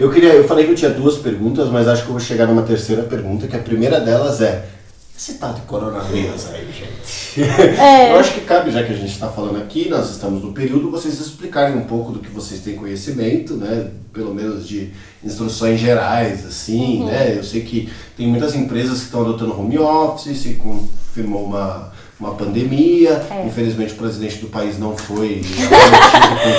[0.05, 2.47] Eu queria, eu falei que eu tinha duas perguntas, mas acho que eu vou chegar
[2.47, 4.67] numa terceira pergunta, que a primeira delas é.
[5.17, 7.41] Esse tal de coronavírus aí, gente.
[7.81, 8.11] É.
[8.13, 10.91] Eu acho que cabe, já que a gente está falando aqui, nós estamos no período,
[10.91, 13.91] vocês explicarem um pouco do que vocês têm conhecimento, né?
[14.13, 14.91] Pelo menos de
[15.23, 17.07] instruções gerais, assim, Uhum.
[17.07, 17.37] né?
[17.39, 21.93] Eu sei que tem muitas empresas que estão adotando home office, se confirmou uma,
[22.25, 23.20] uma pandemia.
[23.31, 23.47] É.
[23.47, 25.43] Infelizmente o presidente do país não foi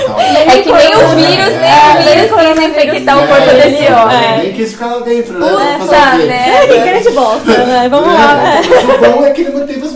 [0.06, 0.16] tal.
[0.46, 4.02] É que nem o vírus, nem o vírus quis infectar o corpo É, desse então,
[4.04, 4.38] homem.
[4.38, 5.46] Nem quis ficar lá dentro, né?
[5.48, 6.26] Puta Vamos fazer o quê?
[6.26, 6.50] merda.
[6.50, 7.88] É, que grande bosta, né?
[7.88, 8.42] Vamos lá.
[8.44, 8.60] É,
[9.06, 9.08] É.
[9.08, 9.92] o bom é que ele manteve as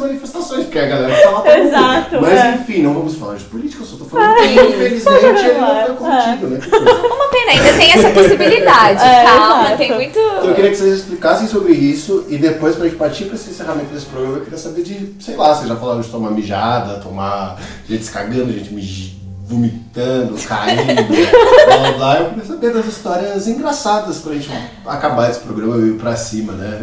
[0.71, 1.66] porque a galera tá lá pra ouvir.
[1.66, 2.55] Exato, Mas é.
[2.55, 5.95] enfim, não vamos falar de política, eu só tô falando que infelizmente ele não foi
[5.97, 6.61] cometido, né?
[6.61, 6.91] Que coisa.
[7.07, 9.01] Uma pena, ainda tem essa possibilidade.
[9.11, 9.79] É, Calma, exato.
[9.79, 10.18] tem muito.
[10.18, 13.51] Então eu queria que vocês explicassem sobre isso e depois pra gente partir pra esse
[13.51, 17.01] encerramento desse programa, eu queria saber de, sei lá, vocês já falaram de tomar mijada,
[17.01, 17.59] tomar
[17.89, 19.14] gente se cagando, gente mij-
[19.45, 20.85] vomitando, caindo,
[21.66, 22.18] blá blá.
[22.21, 24.49] Eu queria saber das histórias engraçadas pra gente
[24.87, 26.79] acabar esse programa e ir pra cima, né?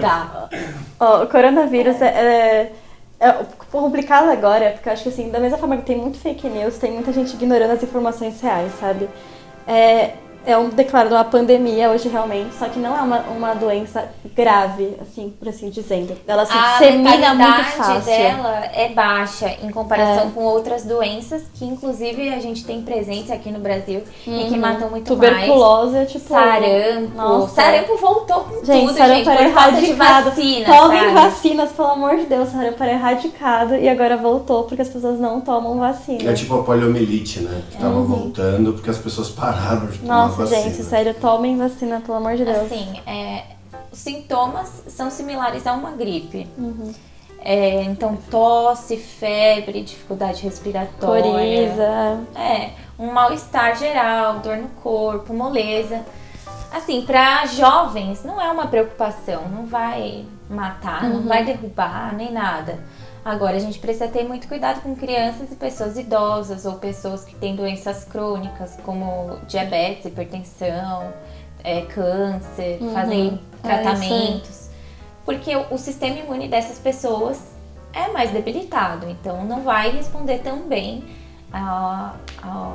[0.00, 0.48] Tá.
[1.00, 2.72] O coronavírus é, é,
[3.20, 6.48] é complicado agora, porque eu acho que assim, da mesma forma que tem muito fake
[6.48, 9.08] news, tem muita gente ignorando as informações reais, sabe?
[9.66, 10.14] É,
[10.46, 14.96] é um declarado uma pandemia hoje realmente, só que não é uma, uma doença grave,
[15.00, 16.16] assim, por assim dizendo.
[16.26, 18.00] Ela se A dissemina muito fácil.
[18.02, 20.30] dela é baixa em comparação É.
[20.34, 24.58] com outras doenças que inclusive a gente tem presente aqui no Brasil e que Uhum.
[24.60, 26.32] matam muito Tuberculose é tipo.
[26.32, 26.64] mais.
[26.64, 27.16] Sarampo.
[27.16, 27.54] Nossa.
[27.54, 30.24] Sarampo voltou com Gente, tudo, sarampo gente, era por falta de erradicado.
[30.30, 31.12] vacina, Tomem sabe?
[31.14, 32.48] vacinas, pelo amor de Deus.
[32.48, 36.30] Sarampo era erradicado e agora voltou porque as pessoas não tomam vacina.
[36.30, 37.62] É tipo a poliomielite, né?
[37.70, 40.29] Que tava voltando porque as pessoas pararam de tomar Uhum.
[40.38, 42.58] Nossa, gente, sério, tomem vacina, pelo amor de Deus.
[42.58, 43.44] Assim, é,
[43.92, 46.46] os sintomas são similares a uma gripe.
[46.58, 46.92] Uhum.
[47.42, 51.22] É, então, tosse, febre, dificuldade respiratória.
[51.22, 52.20] Coriza.
[52.36, 56.04] É, um mal-estar geral, dor no corpo, moleza.
[56.72, 61.14] Assim, para jovens não é uma preocupação, não vai matar, Uhum.
[61.14, 62.78] não vai derrubar, nem nada.
[63.24, 67.34] Agora, a gente precisa ter muito cuidado com crianças e pessoas idosas ou pessoas que
[67.34, 71.12] têm doenças crônicas, como diabetes, hipertensão,
[71.62, 72.94] é, câncer, Uhum.
[72.94, 74.70] fazem É, tratamentos.
[75.24, 77.38] Porque o, sistema imune dessas pessoas
[77.92, 81.04] é mais debilitado, então não vai responder tão bem
[81.52, 82.72] a, a,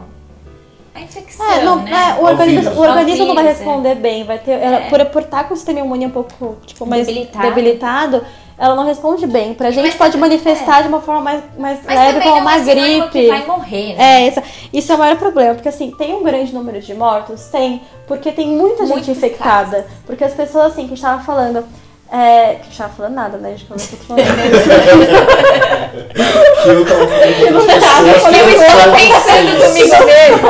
[0.93, 1.91] a infecção, É, não, né?
[1.91, 4.23] é, o organismo, o organismo não vai vírus, responder bem.
[4.23, 4.89] Vai ter, ela- É.
[4.89, 7.47] por, por estar com o sistema imune um pouco tipo, mais Debilitado.
[7.47, 8.25] debilitado.
[8.57, 9.53] Ela não responde bem.
[9.53, 12.59] Pra gente Mas pode manifestar de uma forma mais, mais Mas leve, como uma é
[12.59, 13.09] sinônimo gripe.
[13.11, 14.23] que vai morrer, né?
[14.23, 14.41] É, isso,
[14.71, 17.45] isso é o maior problema, porque assim, tem um grande número de mortos?
[17.47, 19.85] Tem, porque tem muita gente Muitos infectada.
[20.05, 21.65] Porque as pessoas, assim, que a gente tava falando.
[22.11, 23.49] É, que a gente tava falando nada, né?
[23.49, 24.25] A gente começou falando.
[26.63, 30.47] Que eu tava falando Eu estou sabem pensando comigo mesmo.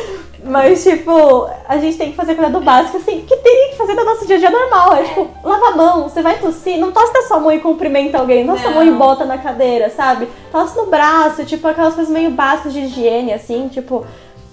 [0.44, 4.04] Mas, tipo, a gente tem que fazer cuidado básico, assim, que teria que fazer da
[4.04, 4.94] nosso dia a dia normal.
[4.96, 8.18] É tipo, lava a mão, você vai tossir, não tosse da sua mão e cumprimenta
[8.18, 8.98] alguém, não tosse a mão e Não.
[8.98, 10.28] bota na cadeira, sabe?
[10.50, 14.04] Tosse no braço, tipo, aquelas coisas meio básicas de higiene, assim, tipo,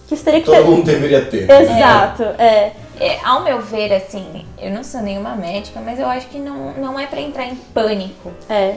[0.08, 0.64] que isso teria que Todo ter.
[0.66, 1.50] mundo deveria ter.
[1.50, 2.72] Exato, é.
[3.00, 6.74] É, ao meu ver, assim, eu não sou nenhuma médica, mas eu acho que não,
[6.74, 8.32] não é pra entrar em pânico.
[8.50, 8.76] É.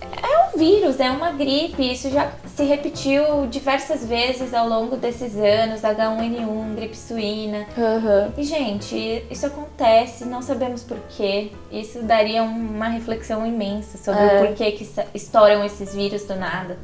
[0.00, 5.36] É um vírus, é uma gripe, isso já se repetiu diversas vezes ao longo desses
[5.36, 7.66] anos, H1N1, gripe suína.
[7.76, 8.32] Aham.
[8.36, 11.50] E, gente, isso acontece, não sabemos por quê.
[11.72, 14.40] Isso daria uma reflexão imensa sobre É.
[14.42, 16.76] o porquê que estouram esses vírus do nada.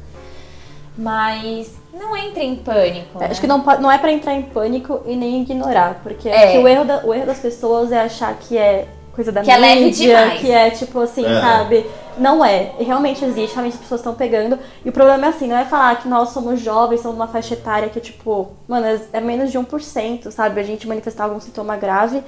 [0.95, 3.17] Mas não entre em pânico.
[3.17, 3.27] É, né?
[3.31, 6.43] Acho que não, não é pra entrar em pânico e nem ignorar, porque É.
[6.43, 9.41] acho que o, erro da- o erro das pessoas é achar que é coisa da
[9.41, 10.39] Que é leve mídia, demais.
[10.41, 11.41] que é tipo assim, É.
[11.41, 11.85] sabe?
[12.17, 12.73] Não é.
[12.79, 14.57] Realmente existe, realmente as pessoas estão pegando.
[14.85, 17.53] E o problema é assim, não é falar que nós somos jovens, somos uma faixa
[17.53, 20.59] etária que, tipo, mano, é- é menos de 1%, sabe?
[20.59, 22.23] A gente manifestar algum sintoma grave.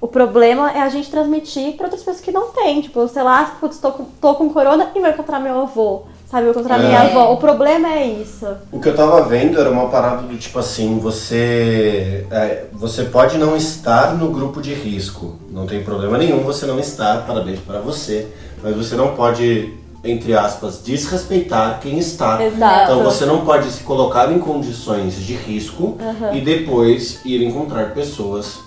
[0.00, 2.80] O problema é a gente transmitir pra outras pessoas que não têm.
[2.80, 6.02] Tipo, sei lá, putz, tô com, tô com corona e vou encontrar meu avô.
[6.28, 6.86] Sabe, vou encontrar É.
[6.86, 7.32] minha avó.
[7.34, 8.46] O problema é isso.
[8.72, 13.36] O que eu tava vendo era uma parada do tipo assim, você é, você pode
[13.38, 17.80] não estar no grupo de risco, não tem problema nenhum você não estar, parabéns para
[17.80, 18.26] você,
[18.62, 19.72] mas você não pode,
[20.04, 22.42] entre aspas, desrespeitar quem está.
[22.44, 22.82] Exato.
[22.92, 25.96] Então você não pode se colocar em condições de risco
[26.34, 28.58] e depois ir encontrar pessoas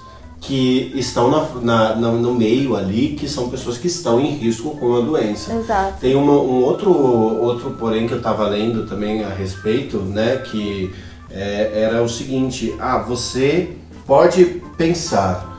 [0.42, 4.96] que estão na, na- no, meio ali, que são pessoas que estão em risco com
[4.98, 5.54] a doença.
[5.54, 5.98] Exato.
[6.00, 10.94] Tem uma- um outro, outro porém que eu tava lendo também a respeito, né, que
[11.32, 13.72] é, era o seguinte, ah, você
[14.06, 15.52] pode pensar,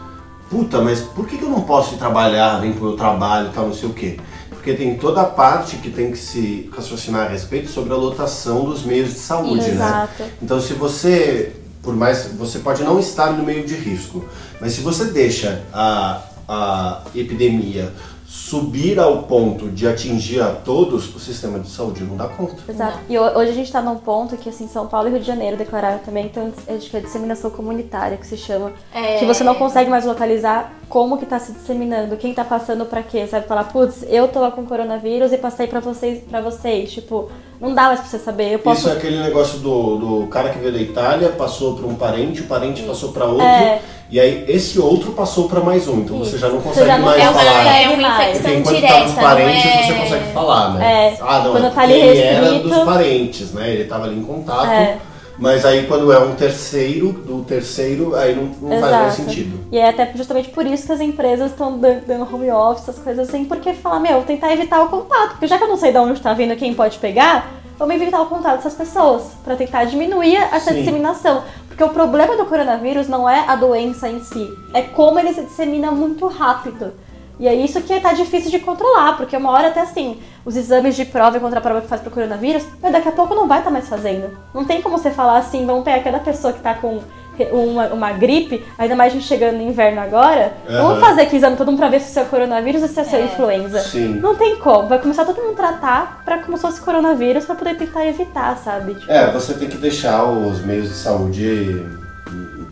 [0.48, 3.50] puta, mas por que, que eu não posso ir trabalhar, vem pro meu trabalho e
[3.52, 4.18] tal, não sei o quê?
[4.66, 8.64] Porque tem toda a parte que tem que se raciocinar a respeito sobre a lotação
[8.64, 9.74] dos meios de saúde, né?
[9.74, 10.24] Exato.
[10.42, 14.24] Então se você, por mais, você pode não estar no meio de risco,
[14.60, 17.92] mas se você deixa a, a epidemia
[18.36, 22.56] subir ao ponto de atingir a todos, o sistema de saúde não dá conta.
[22.68, 22.98] Exato.
[23.08, 25.26] E ho- hoje a gente tá num ponto que, assim, São Paulo e Rio de
[25.26, 28.72] Janeiro declararam também, então, acho que é disseminação comunitária que se chama.
[28.94, 29.16] É.
[29.18, 33.02] Que você não consegue mais localizar como que tá se disseminando, quem tá passando pra
[33.02, 33.46] quê, sabe?
[33.46, 36.92] Falar, putz, eu tô com coronavírus e passei pra vocês, pra vocês.
[36.92, 37.28] Tipo,
[37.60, 38.52] não dá mais pra você saber.
[38.52, 38.80] Eu posso.
[38.80, 42.42] Isso é aquele negócio do, do cara que veio da Itália, passou para um parente,
[42.42, 43.80] o parente passou para outro, É.
[44.08, 46.00] e aí esse outro passou para mais um.
[46.00, 46.38] Então você Isso.
[46.38, 47.82] já não Você consegue já não mais É uma, falar.
[47.82, 49.82] é uma infecção Porque enquanto direta, tá nos parentes, é...
[49.82, 50.86] você consegue falar, né?
[50.86, 53.70] É, Ah, não, quando é tá ele era dos parentes, né?
[53.70, 54.70] Ele tava ali em contato.
[54.70, 54.98] É.
[55.38, 59.60] Mas aí quando é um terceiro, do terceiro, aí não, não faz mais sentido.
[59.70, 63.28] E é até justamente por isso que as empresas estão dando home office, essas coisas
[63.28, 65.32] assim, porque falar, meu, tentar evitar o contato.
[65.32, 68.22] Porque já que eu não sei de onde tá vindo quem pode pegar, vamos evitar
[68.22, 70.78] o contato dessas pessoas, pra tentar diminuir essa Sim.
[70.78, 71.42] disseminação.
[71.76, 75.42] Porque o problema do coronavírus não é a doença em si, é como ele se
[75.42, 76.94] dissemina muito rápido.
[77.38, 80.96] E é isso que tá difícil de controlar, porque uma hora até assim, os exames
[80.96, 83.70] de prova e contra-prova que faz pro coronavírus, mas daqui a pouco não vai estar
[83.70, 84.34] mais fazendo.
[84.54, 87.02] Não tem como você falar assim, vamos pegar cada pessoa que tá com
[87.44, 90.82] uma, uma gripe, ainda mais a gente chegando no inverno agora, Aham.
[90.82, 93.00] vamos fazer aqui exame todo mundo pra ver se o seu é coronavírus ou se
[93.00, 93.80] é seu influenza.
[93.80, 94.14] Sim.
[94.20, 97.76] Não tem como, vai começar todo mundo tratar pra como se fosse coronavírus pra poder
[97.76, 98.94] tentar evitar, sabe?
[98.94, 101.84] Tipo, É, você tem que deixar os meios de saúde,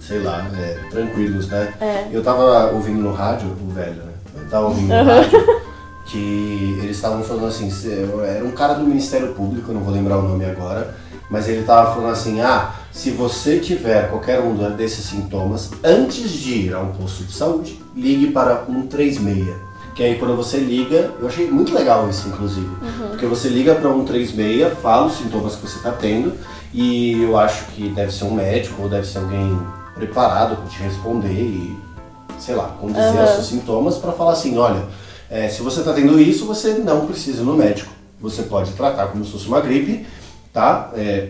[0.01, 1.73] sei lá, é, tranquilos, né?
[1.81, 2.05] É.
[2.13, 4.13] Eu tava ouvindo no rádio, o velho, né?
[4.37, 5.65] Eu tava ouvindo no rádio
[6.07, 7.71] que eles estavam falando assim,
[8.27, 10.95] era um cara do Ministério Público, não vou lembrar o nome agora,
[11.31, 16.67] mas ele tava falando assim, ah, se você tiver qualquer um desses sintomas, antes de
[16.67, 19.49] ir a um posto de saúde, ligue para 136.
[19.95, 22.69] Que aí quando você liga, eu achei muito legal isso, inclusive.
[23.11, 26.35] Porque você liga para 136, fala os sintomas que você está tendo,
[26.73, 29.57] e eu acho que deve ser um médico ou deve ser alguém
[29.95, 31.79] preparado para te responder e,
[32.39, 33.25] sei lá, condizer Aham.
[33.25, 34.83] os seus sintomas para falar assim, olha,
[35.31, 37.93] é, se você está tendo isso, você não precisa ir no médico.
[38.21, 40.07] Você pode tratar como se fosse uma gripe,
[40.55, 40.93] tá?
[40.97, 41.29] É,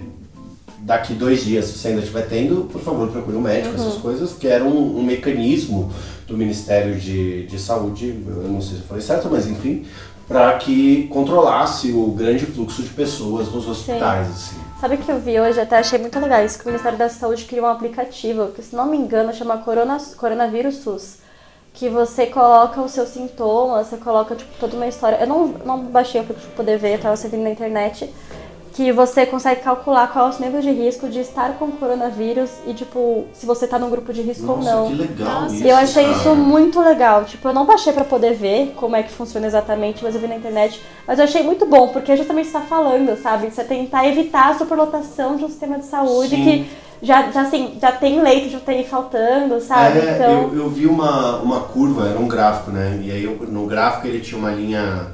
[0.80, 4.34] daqui dois dias, se você ainda estiver tendo, por favor, procure um médico, essas coisas,
[4.34, 5.90] que era um, um mecanismo
[6.28, 9.86] do Ministério de, de Saúde, eu não sei se eu falei certo, mas enfim,
[10.28, 14.56] para que controlasse o grande fluxo de pessoas nos hospitais, assim.
[14.80, 15.58] Sabe o que eu vi hoje?
[15.58, 18.76] Até achei muito legal isso, que o Ministério da Saúde criou um aplicativo, que se
[18.76, 21.24] não me engano chama Corona, Coronavírus SUS.
[21.72, 25.16] Que você coloca os seus sintomas, você coloca tipo, toda uma história.
[25.16, 28.08] Eu não, não baixei pra poder ver, eu tava sempre na internet.
[28.74, 32.50] Que você consegue calcular qual é o seu nível de risco de estar com coronavírus
[32.66, 34.88] e, tipo, se você tá num grupo de risco ou Nossa, não.
[34.88, 36.16] que legal Nossa, isso, E eu achei cara.
[36.16, 37.24] isso muito legal.
[37.24, 40.26] Tipo, eu não baixei pra poder ver como é que funciona exatamente, mas eu vi
[40.26, 40.82] na internet.
[41.06, 43.48] Mas eu achei muito bom, porque é justamente está falando, sabe?
[43.48, 46.42] Você tentar evitar a superlotação de um sistema de saúde Sim.
[46.42, 46.70] que
[47.06, 50.00] já, já, assim, já tem leito de UTI faltando, sabe?
[50.00, 52.98] É, então, eu, eu vi uma, uma curva, era um gráfico, né?
[53.04, 55.08] E aí eu- no gráfico ele tinha uma linha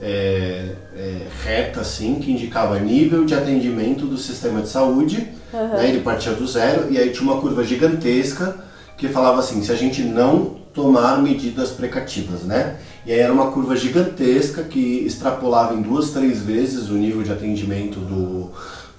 [0.00, 5.28] é, é, reta, assim, que indicava nível de atendimento do sistema de saúde.
[5.52, 5.88] Né?
[5.88, 8.56] Ele partia do zero e aí tinha uma curva gigantesca
[8.96, 12.76] que falava assim, se a gente não tomar medidas precativas, né?
[13.06, 17.32] E aí era uma curva gigantesca que extrapolava em duas, três vezes o nível de
[17.32, 18.50] atendimento do,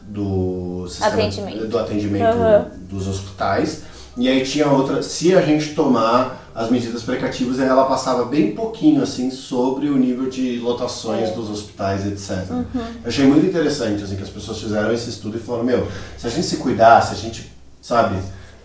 [0.01, 1.67] do sistema Atendimento.
[1.67, 2.71] do atendimento Aham.
[2.89, 3.83] dos hospitais.
[4.17, 9.03] E aí tinha outra, se a gente tomar as medidas precativas, ela passava bem pouquinho
[9.03, 12.49] assim sobre o nível de lotações dos hospitais, etc.
[12.49, 12.63] Eu
[13.05, 15.87] achei muito interessante assim que as pessoas fizeram esse estudo e falaram, meu,
[16.17, 18.17] se a gente se cuidar, se a gente, sabe,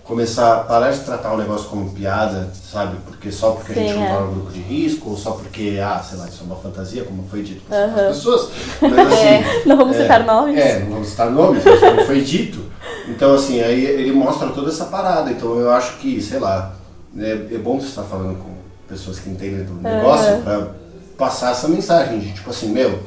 [0.05, 3.93] começar a parar de tratar o negócio como piada, sabe, porque só porque a gente
[3.93, 4.15] Sim, não é.
[4.15, 7.05] tá no grupo de risco, ou só porque, ah, sei lá, isso é uma fantasia,
[7.05, 8.49] como foi dito por as pessoas,
[8.81, 9.67] mas assim...
[9.69, 10.59] não vamos É, citar nomes.
[10.59, 12.73] É, não vamos citar nomes, mas como foi dito.
[13.07, 15.31] Então, assim, aí ele mostra toda essa parada.
[15.31, 16.75] Então, eu acho que, sei lá,
[17.19, 18.51] é, é bom você estar falando com
[18.89, 20.69] pessoas que entendem do negócio pra
[21.17, 23.01] passar essa mensagem de, tipo assim, meu,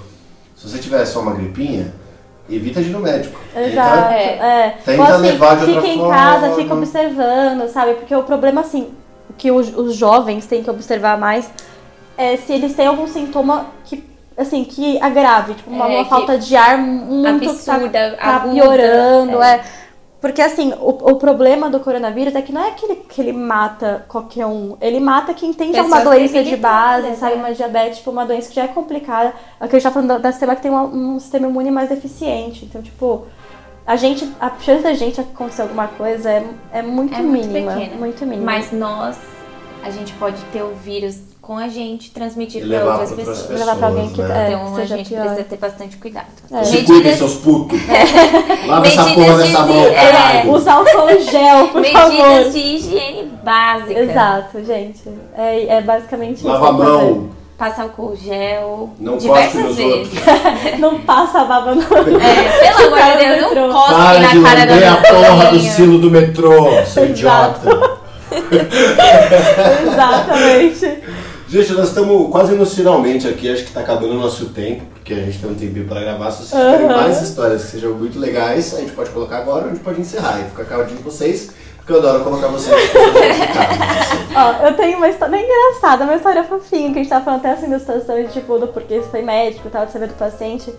[0.56, 1.93] se você tiver só uma gripinha,
[2.49, 3.39] evita de ir no médico.
[3.56, 4.10] Exato.
[4.10, 4.70] Tenta- É.
[4.86, 6.14] tenta Ou assim, levar de fica outra em forma.
[6.16, 7.93] casa, fica observando, sabe?
[7.95, 8.89] Porque o problema, assim,
[9.30, 11.49] o que os, os jovens têm que observar mais
[12.18, 14.03] é se eles têm algum sintoma que,
[14.38, 18.53] assim, que agrave, tipo, uma, É, uma falta de ar muito absurda, tá, tá aguda,
[18.53, 19.56] piorando, é.
[19.56, 19.64] é.
[20.26, 23.32] Porque assim, o, o problema do coronavírus é que não é que ele, que ele
[23.32, 24.76] mata qualquer um.
[24.82, 27.36] Ele mata quem tem já uma doença de base, debilitadas, sabe?
[27.36, 29.34] Uma diabetes, tipo, uma doença que já é complicada.
[29.59, 32.65] Aqui a gente tá falando da, sistema que tem uma- um sistema imune mais deficiente.
[32.65, 33.28] Então, tipo,
[33.86, 37.73] a gente, a chance da gente acontecer alguma coisa é, é muito É muito mínima.
[37.73, 37.95] pequena.
[37.95, 38.45] muito mínima.
[38.51, 39.15] Mas nós,
[39.84, 43.60] a gente pode ter o vírus com a gente, transmitir para outras pra outras pessoas.
[43.60, 44.52] Levar pra alguém que pessoas, é, né?
[44.54, 45.22] Então a seja gente pior.
[45.22, 46.26] precisa ter bastante cuidado.
[46.52, 46.64] É.
[46.64, 47.80] Se cuidem, seus putos.
[48.68, 50.43] Lava essa porra dessa de- mão, é.
[50.48, 52.52] Usar álcool gel, por medidas favor.
[52.52, 54.00] de higiene básica.
[54.00, 55.04] Exato, gente.
[55.38, 56.48] É, é basicamente isso.
[56.48, 57.30] Lava a mão.
[57.58, 60.14] Passar álcool gel Não diversas vezes.
[60.80, 61.82] Não passa a baba no.
[61.84, 63.68] É, pelo amor de Deus, metrô.
[63.68, 67.60] não cospe Para de na cara da a porra do silo do metrô, seu Exato.
[67.70, 68.06] idiota.
[69.84, 71.05] Exatamente.
[71.56, 75.14] Gente, nós estamos quase nos finalmente aqui, acho que está acabando o nosso tempo, porque
[75.14, 76.30] a gente tem um tempinho para gravar.
[76.30, 76.97] Se vocês tiverem Aham.
[76.97, 80.01] mais histórias que sejam muito legais, a gente pode colocar agora ou a gente pode
[80.01, 80.41] encerrar.
[80.41, 84.36] E fica cara de vocês, porque eu adoro colocar vocês assim.
[84.36, 87.39] Ó, eu tenho uma história bem engraçada, uma história fofinha, que a gente tava falando
[87.39, 90.16] até assim da situação de tipo, do porquê foi médico e tal, de saber do
[90.16, 90.74] paciente.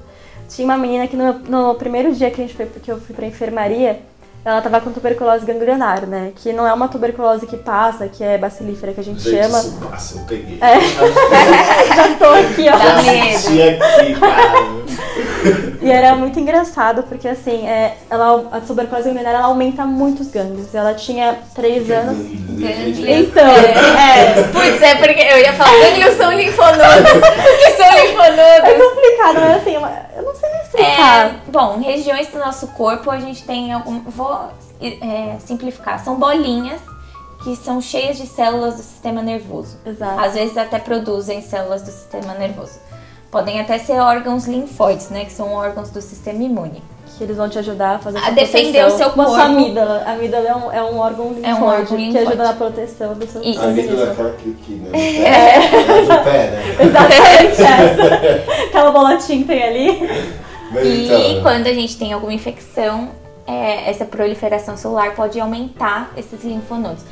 [0.47, 3.14] Tinha uma menina que no, no primeiro dia que a gente foi, que eu fui
[3.14, 3.99] pra enfermaria,
[4.47, 6.30] ela tava com tuberculose ganglionar, né?
[6.36, 9.59] Que não é uma tuberculose que passa, que é bacilífera que a gente, Gente, chama.
[9.59, 10.61] isso passa, eu peguei.
[10.62, 10.78] É.
[11.97, 12.78] Já tô aqui, ó.
[12.78, 14.76] Já assisti aqui, cara.
[15.82, 20.28] E era muito engraçado, porque assim, é, ela, a tuberculose ganglionar ela aumenta muito os
[20.28, 20.72] gânglios.
[20.72, 22.16] Ela tinha 3 anos.
[22.16, 22.99] Gânglios.
[23.01, 26.86] Então, é, Putz, é porque eu ia falar, gânglios são linfonodos.
[27.64, 28.94] Que são é linfonodos?
[28.94, 31.27] complicado, mas assim, eu não sei explicar.
[31.27, 34.01] É, bom, regiões do nosso corpo a gente tem algum.
[34.01, 34.39] Vou
[34.81, 36.03] é, simplificar.
[36.03, 36.81] São bolinhas
[37.45, 39.77] que são cheias de células do sistema nervoso.
[39.87, 40.21] Exato.
[40.21, 42.79] Às vezes até produzem células do sistema nervoso.
[43.31, 45.25] Podem até ser órgãos linfóides, né?
[45.25, 46.83] Que são órgãos do sistema imune.
[47.19, 48.89] Que eles vão te ajudar a fazer A defender proteção.
[48.95, 49.53] o seu Como a sua corpo.
[49.53, 50.03] amígdala.
[50.07, 52.27] A amígdala é um, é um órgão linfóide É um órgão que linfóide.
[52.29, 53.61] ajuda na proteção do seu Isso.
[53.61, 54.12] A amígdala é organismo.
[54.12, 54.99] aquela que aqui, né?
[55.25, 56.03] É.
[56.03, 56.77] do pé, né?
[56.81, 58.64] Exatamente essa.
[58.67, 60.09] Aquela bolotinha que tem ali.
[60.85, 63.11] E então, quando a gente tem alguma infecção,
[63.47, 67.05] é, essa proliferação celular pode aumentar esses linfonodos.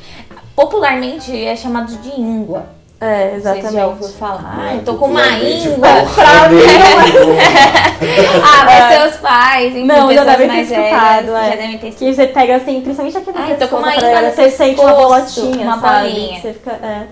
[0.55, 2.65] Popularmente é chamado de íngua.
[2.99, 4.17] É, Você já ouviu exatamente.
[4.17, 4.55] falar?
[4.57, 5.87] Ah, eu tô com uma popularmente, íngua.
[5.87, 7.35] porra, nenhuma.
[8.45, 11.49] Ah, mas seus pais, enfim, Não, já pessoas devem ter mais escutado, velhas, é.
[11.49, 14.31] já devem ter Que você pega assim, principalmente aqui no Ai, tô com uma íngua
[14.31, 16.09] Você sente uma bolotinha, uma sabe?
[16.09, 16.41] bolinha.
[16.41, 17.07] Você fica, é.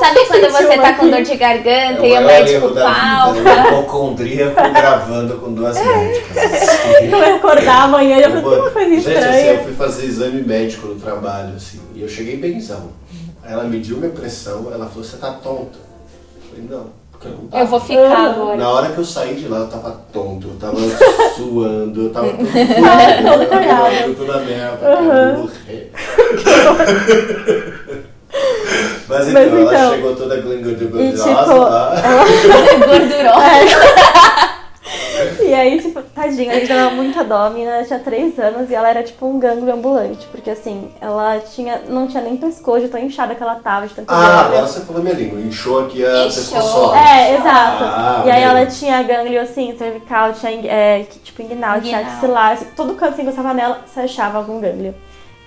[0.00, 3.40] Sabe quando Sentiu você tá com dor de garganta É e o maior médico palpa?
[3.40, 3.68] né?
[3.68, 6.36] Hipocondríaco gravando com duas médicas.
[6.52, 7.08] assim.
[7.08, 9.62] Não vai acordar amanhã e eu Eu falei, uma coisa Gente, assim, eu estranha.
[9.64, 12.88] fui fazer exame médico no trabalho, assim, e eu cheguei benzão.
[13.44, 15.78] Aí ela mediu minha pressão, ela falou, você tá tonto?
[16.36, 17.62] Eu falei, não, porque eu não tava.
[17.62, 18.30] Eu vou ficar Ah.
[18.30, 18.56] agora.
[18.56, 20.76] Na hora que eu saí de lá, eu tava tonto, eu tava
[21.36, 23.94] suando, eu tava tudo todo cagado.
[24.06, 25.92] eu tô na merda, cara, eu morrer.
[29.08, 31.94] Mas então, Mas ela então- chegou toda glingosa E, tipo, lá.
[32.86, 34.60] Gordurosa.
[35.40, 37.46] E aí tipo, tadinha, a gente dava muita dó.
[37.46, 40.26] A menina tinha 3 anos e ela era tipo um gânglio ambulante.
[40.30, 43.94] Porque assim, ela tinha, não tinha nem pescoço, de tão inchada que ela tava, de
[43.94, 45.40] tanto Ah, agora você falou minha língua.
[45.40, 46.98] Inchou aqui a pescoçola.
[46.98, 47.84] É, exato.
[47.84, 48.50] Ah, e aí ok.
[48.58, 53.16] ela tinha gânglio assim, cervical, tinha é, tipo inguinal, tinha axilar, assim, todo canto que
[53.16, 54.94] você encostava nela, você achava algum gânglio.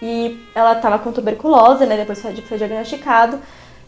[0.06, 1.96] E ela tava com tuberculose, né?
[1.96, 3.40] Depois foi, foi diagnosticado.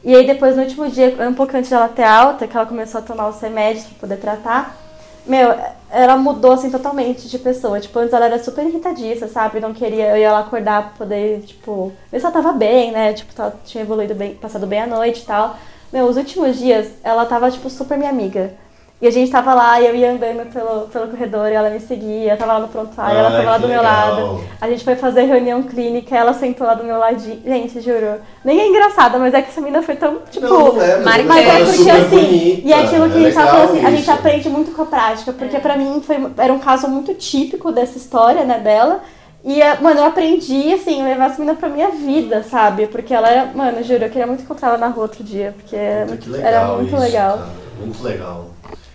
[0.02, 3.02] E aí depois no último dia, um pouco antes dela ter alta, que ela começou
[3.02, 4.78] a tomar os remédios pra poder tratar,
[5.26, 5.54] meu,
[5.92, 7.82] ela mudou assim totalmente de pessoa.
[7.82, 9.60] Tipo, antes ela era super irritadiça, sabe?
[9.60, 13.12] Não queria, eu ia lá acordar pra poder, tipo, ver se ela tava bem, né?
[13.12, 15.58] Tipo, ela tinha evoluído bem, passado bem a noite e tal.
[15.92, 18.54] Meu, os últimos dias ela tava, tipo, super minha amiga.
[19.02, 21.82] E a gente tava lá, e eu ia andando pelo, pelo corredor e ela me
[21.82, 24.10] seguia, eu tava lá no prontuário, ela tava lá do meu legal.
[24.16, 24.44] lado.
[24.62, 27.42] A gente foi fazer reunião clínica, ela sentou lá do meu ladinho.
[27.46, 28.16] Gente, juro.
[28.44, 30.48] Nem é engraçada, mas é que essa menina foi tão, tipo.
[30.48, 31.28] Não, não é, Marcante.
[31.28, 33.48] mas é ela porque super assim, bonita, e é aquilo que é a gente tava
[33.52, 36.60] falando assim, a gente aprende muito com a prática, porque pra mim foi, era um
[36.60, 39.02] caso muito típico dessa história, né, dela.
[39.44, 42.88] E, é, mano, eu aprendi, assim, levar essa menina pra minha vida, sabe?
[42.88, 45.76] Porque ela era, mano, juro, eu queria muito encontrar ela na rua outro dia, porque
[45.76, 47.38] era Puta, que muito, legal era muito isso, legal.
[47.38, 47.66] cara.
[47.80, 48.46] Muito legal.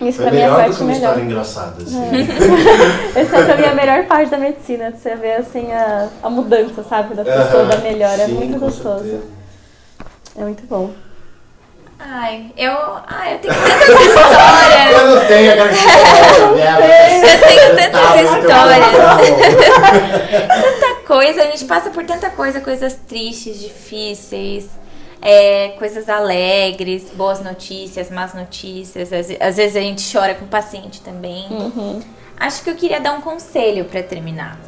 [0.00, 1.08] Isso Foi pra mim é a parte que uma melhor.
[1.08, 2.00] história engraçada, assim.
[3.14, 6.30] Essa é pra mim a melhor parte da medicina, de você ver, assim, a, a
[6.30, 7.14] mudança, sabe?
[7.14, 8.22] Da pessoa, da melhora.
[8.22, 9.04] É Sim, muito com gostoso.
[9.04, 9.22] certeza.
[10.38, 10.90] É muito bom.
[11.98, 12.72] Ai, eu.
[13.06, 14.90] Ai, eu tenho tantas histórias.
[15.00, 16.70] Eu não tenho aquela história.
[17.20, 18.86] Eu tenho tantas histórias.
[20.48, 24.66] Tanta coisa, a gente passa por tanta coisa, coisas tristes, difíceis,
[25.22, 29.12] é, coisas alegres, boas notícias, más notícias.
[29.12, 31.46] Às, às vezes a gente chora com o paciente também.
[32.38, 34.58] Acho que eu queria dar um conselho para terminar.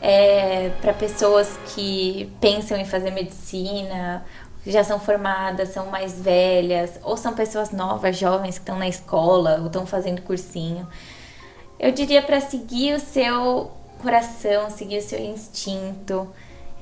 [0.00, 4.24] É, para pessoas que pensam em fazer medicina,
[4.66, 9.58] já são formadas, são mais velhas, ou são pessoas novas, jovens que estão na escola
[9.60, 10.88] ou estão fazendo cursinho.
[11.78, 13.70] Eu diria para seguir o seu
[14.00, 16.28] coração, seguir o seu instinto.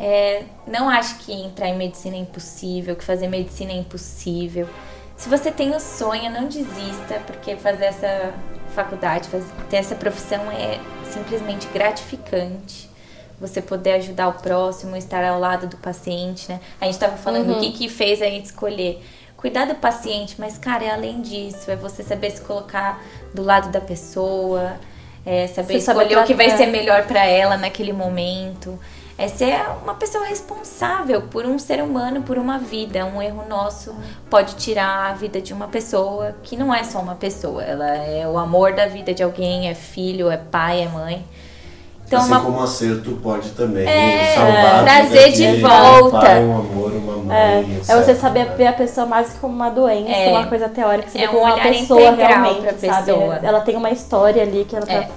[0.02, 4.66] É, não acho que entrar em medicina é impossível, que fazer medicina é impossível.
[5.14, 8.32] Se você tem o sonho, não desista, porque fazer essa
[8.74, 12.88] faculdade, fazer, ter essa profissão é simplesmente gratificante.
[13.38, 16.60] Você poder ajudar o próximo, estar ao lado do paciente, né?
[16.80, 19.04] A gente estava falando o que, que fez a gente escolher.
[19.36, 21.70] Cuidar do paciente, mas, cara, é além disso.
[21.70, 23.02] É você saber se colocar
[23.34, 24.76] do lado da pessoa,
[25.26, 28.78] é saber Você escolher o que vai ser melhor para ela naquele momento.
[29.22, 33.04] É ser uma pessoa responsável por um ser humano, por uma vida.
[33.04, 33.94] Um erro nosso
[34.30, 37.62] pode tirar a vida de uma pessoa que não é só uma pessoa.
[37.62, 41.22] Ela é o amor da vida de alguém, é filho, é pai, é mãe.
[42.06, 46.18] Então, assim uma como um acerto pode também É, salvar trazer de um volta.
[46.18, 48.54] pai, um amor, uma É, mãe, é você etc, saber né?
[48.56, 50.30] ver a pessoa mais como uma doença, É.
[50.30, 53.06] uma coisa teórica, você É um como uma olhar pessoa realmente, pra sabe?
[53.06, 53.38] pessoa.
[53.42, 54.92] Ela tem uma história ali que ela tá...
[54.92, 55.08] É.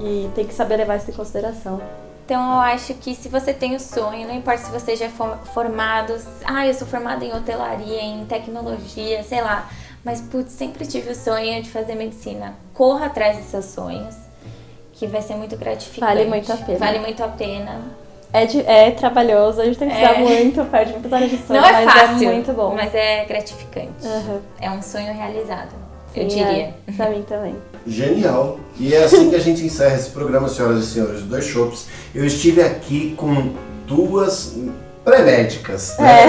[0.00, 1.80] E tem que saber levar isso em consideração.
[2.24, 5.08] Então eu acho que se você tem o sonho, não importa se você já é
[5.08, 6.14] for- formado,
[6.44, 9.68] ah, eu sou formada em hotelaria, em tecnologia, sei lá,
[10.04, 12.54] mas putz, sempre tive o sonho de fazer medicina.
[12.72, 14.14] Corra atrás dos seus sonhos,
[14.92, 16.00] que vai ser muito gratificante.
[16.14, 16.78] Vale muito a pena.
[16.78, 17.80] Vale muito a pena.
[18.32, 20.02] É, de- é trabalhoso, a gente tem que É.
[20.02, 22.74] estudar muito, perde muitas horas de sono, não é mas fácil, é muito bom.
[22.74, 24.06] mas é gratificante.
[24.06, 24.40] Aham.
[24.58, 25.74] É um sonho realizado,
[26.16, 26.74] eu Sim, diria.
[26.88, 27.54] É, pra mim também.
[27.86, 28.58] Genial.
[28.78, 31.86] E é assim que a gente encerra esse programa, senhoras e senhores do Dois Shops.
[32.14, 33.52] Eu estive aqui com
[33.86, 34.54] duas
[35.04, 35.96] pré-médicas.
[35.98, 36.26] Né?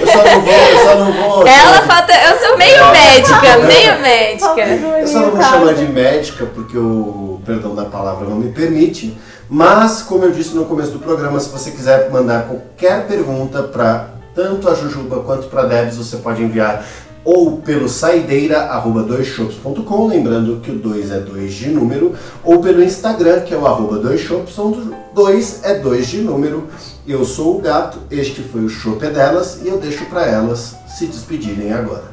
[0.00, 1.46] Eu só não vou, eu só não vou.
[1.46, 2.12] Ela falta.
[2.12, 4.60] Eu sou meio médica, meio médica.
[5.00, 9.16] Eu só não vou chamar de médica porque o perdão da palavra não me permite.
[9.48, 14.10] Mas, como eu disse no começo do programa, se você quiser mandar qualquer pergunta para
[14.34, 16.84] tanto a Jujuba quanto para a Debs, você pode enviar
[17.24, 23.54] ou pelo saideira@doisshops.com, lembrando que o 2 é 2 de número, ou pelo Instagram, que
[23.54, 26.66] é o arroba doisshops, onde 2 é 2 de número.
[27.06, 30.74] Eu sou o Gato, este foi o Chopp é delas e eu deixo para elas
[30.86, 32.10] se despedirem agora.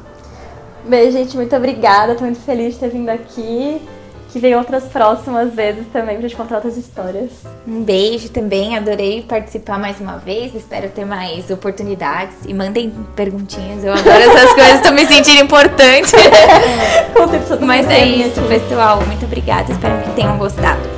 [0.86, 2.14] Beijo, gente, muito obrigada.
[2.14, 3.80] Tô muito feliz de ter vindo aqui.
[4.30, 7.30] Que venham outras próximas vezes também pra te contar outras histórias.
[7.66, 10.54] Um beijo também, adorei participar mais uma vez.
[10.54, 12.36] Espero ter mais oportunidades.
[12.46, 16.12] E mandem perguntinhas, eu adoro essas coisas, tô me sentindo importante.
[17.64, 19.02] Mas é isso, pessoal.
[19.06, 20.97] Muito obrigada, espero que tenham gostado.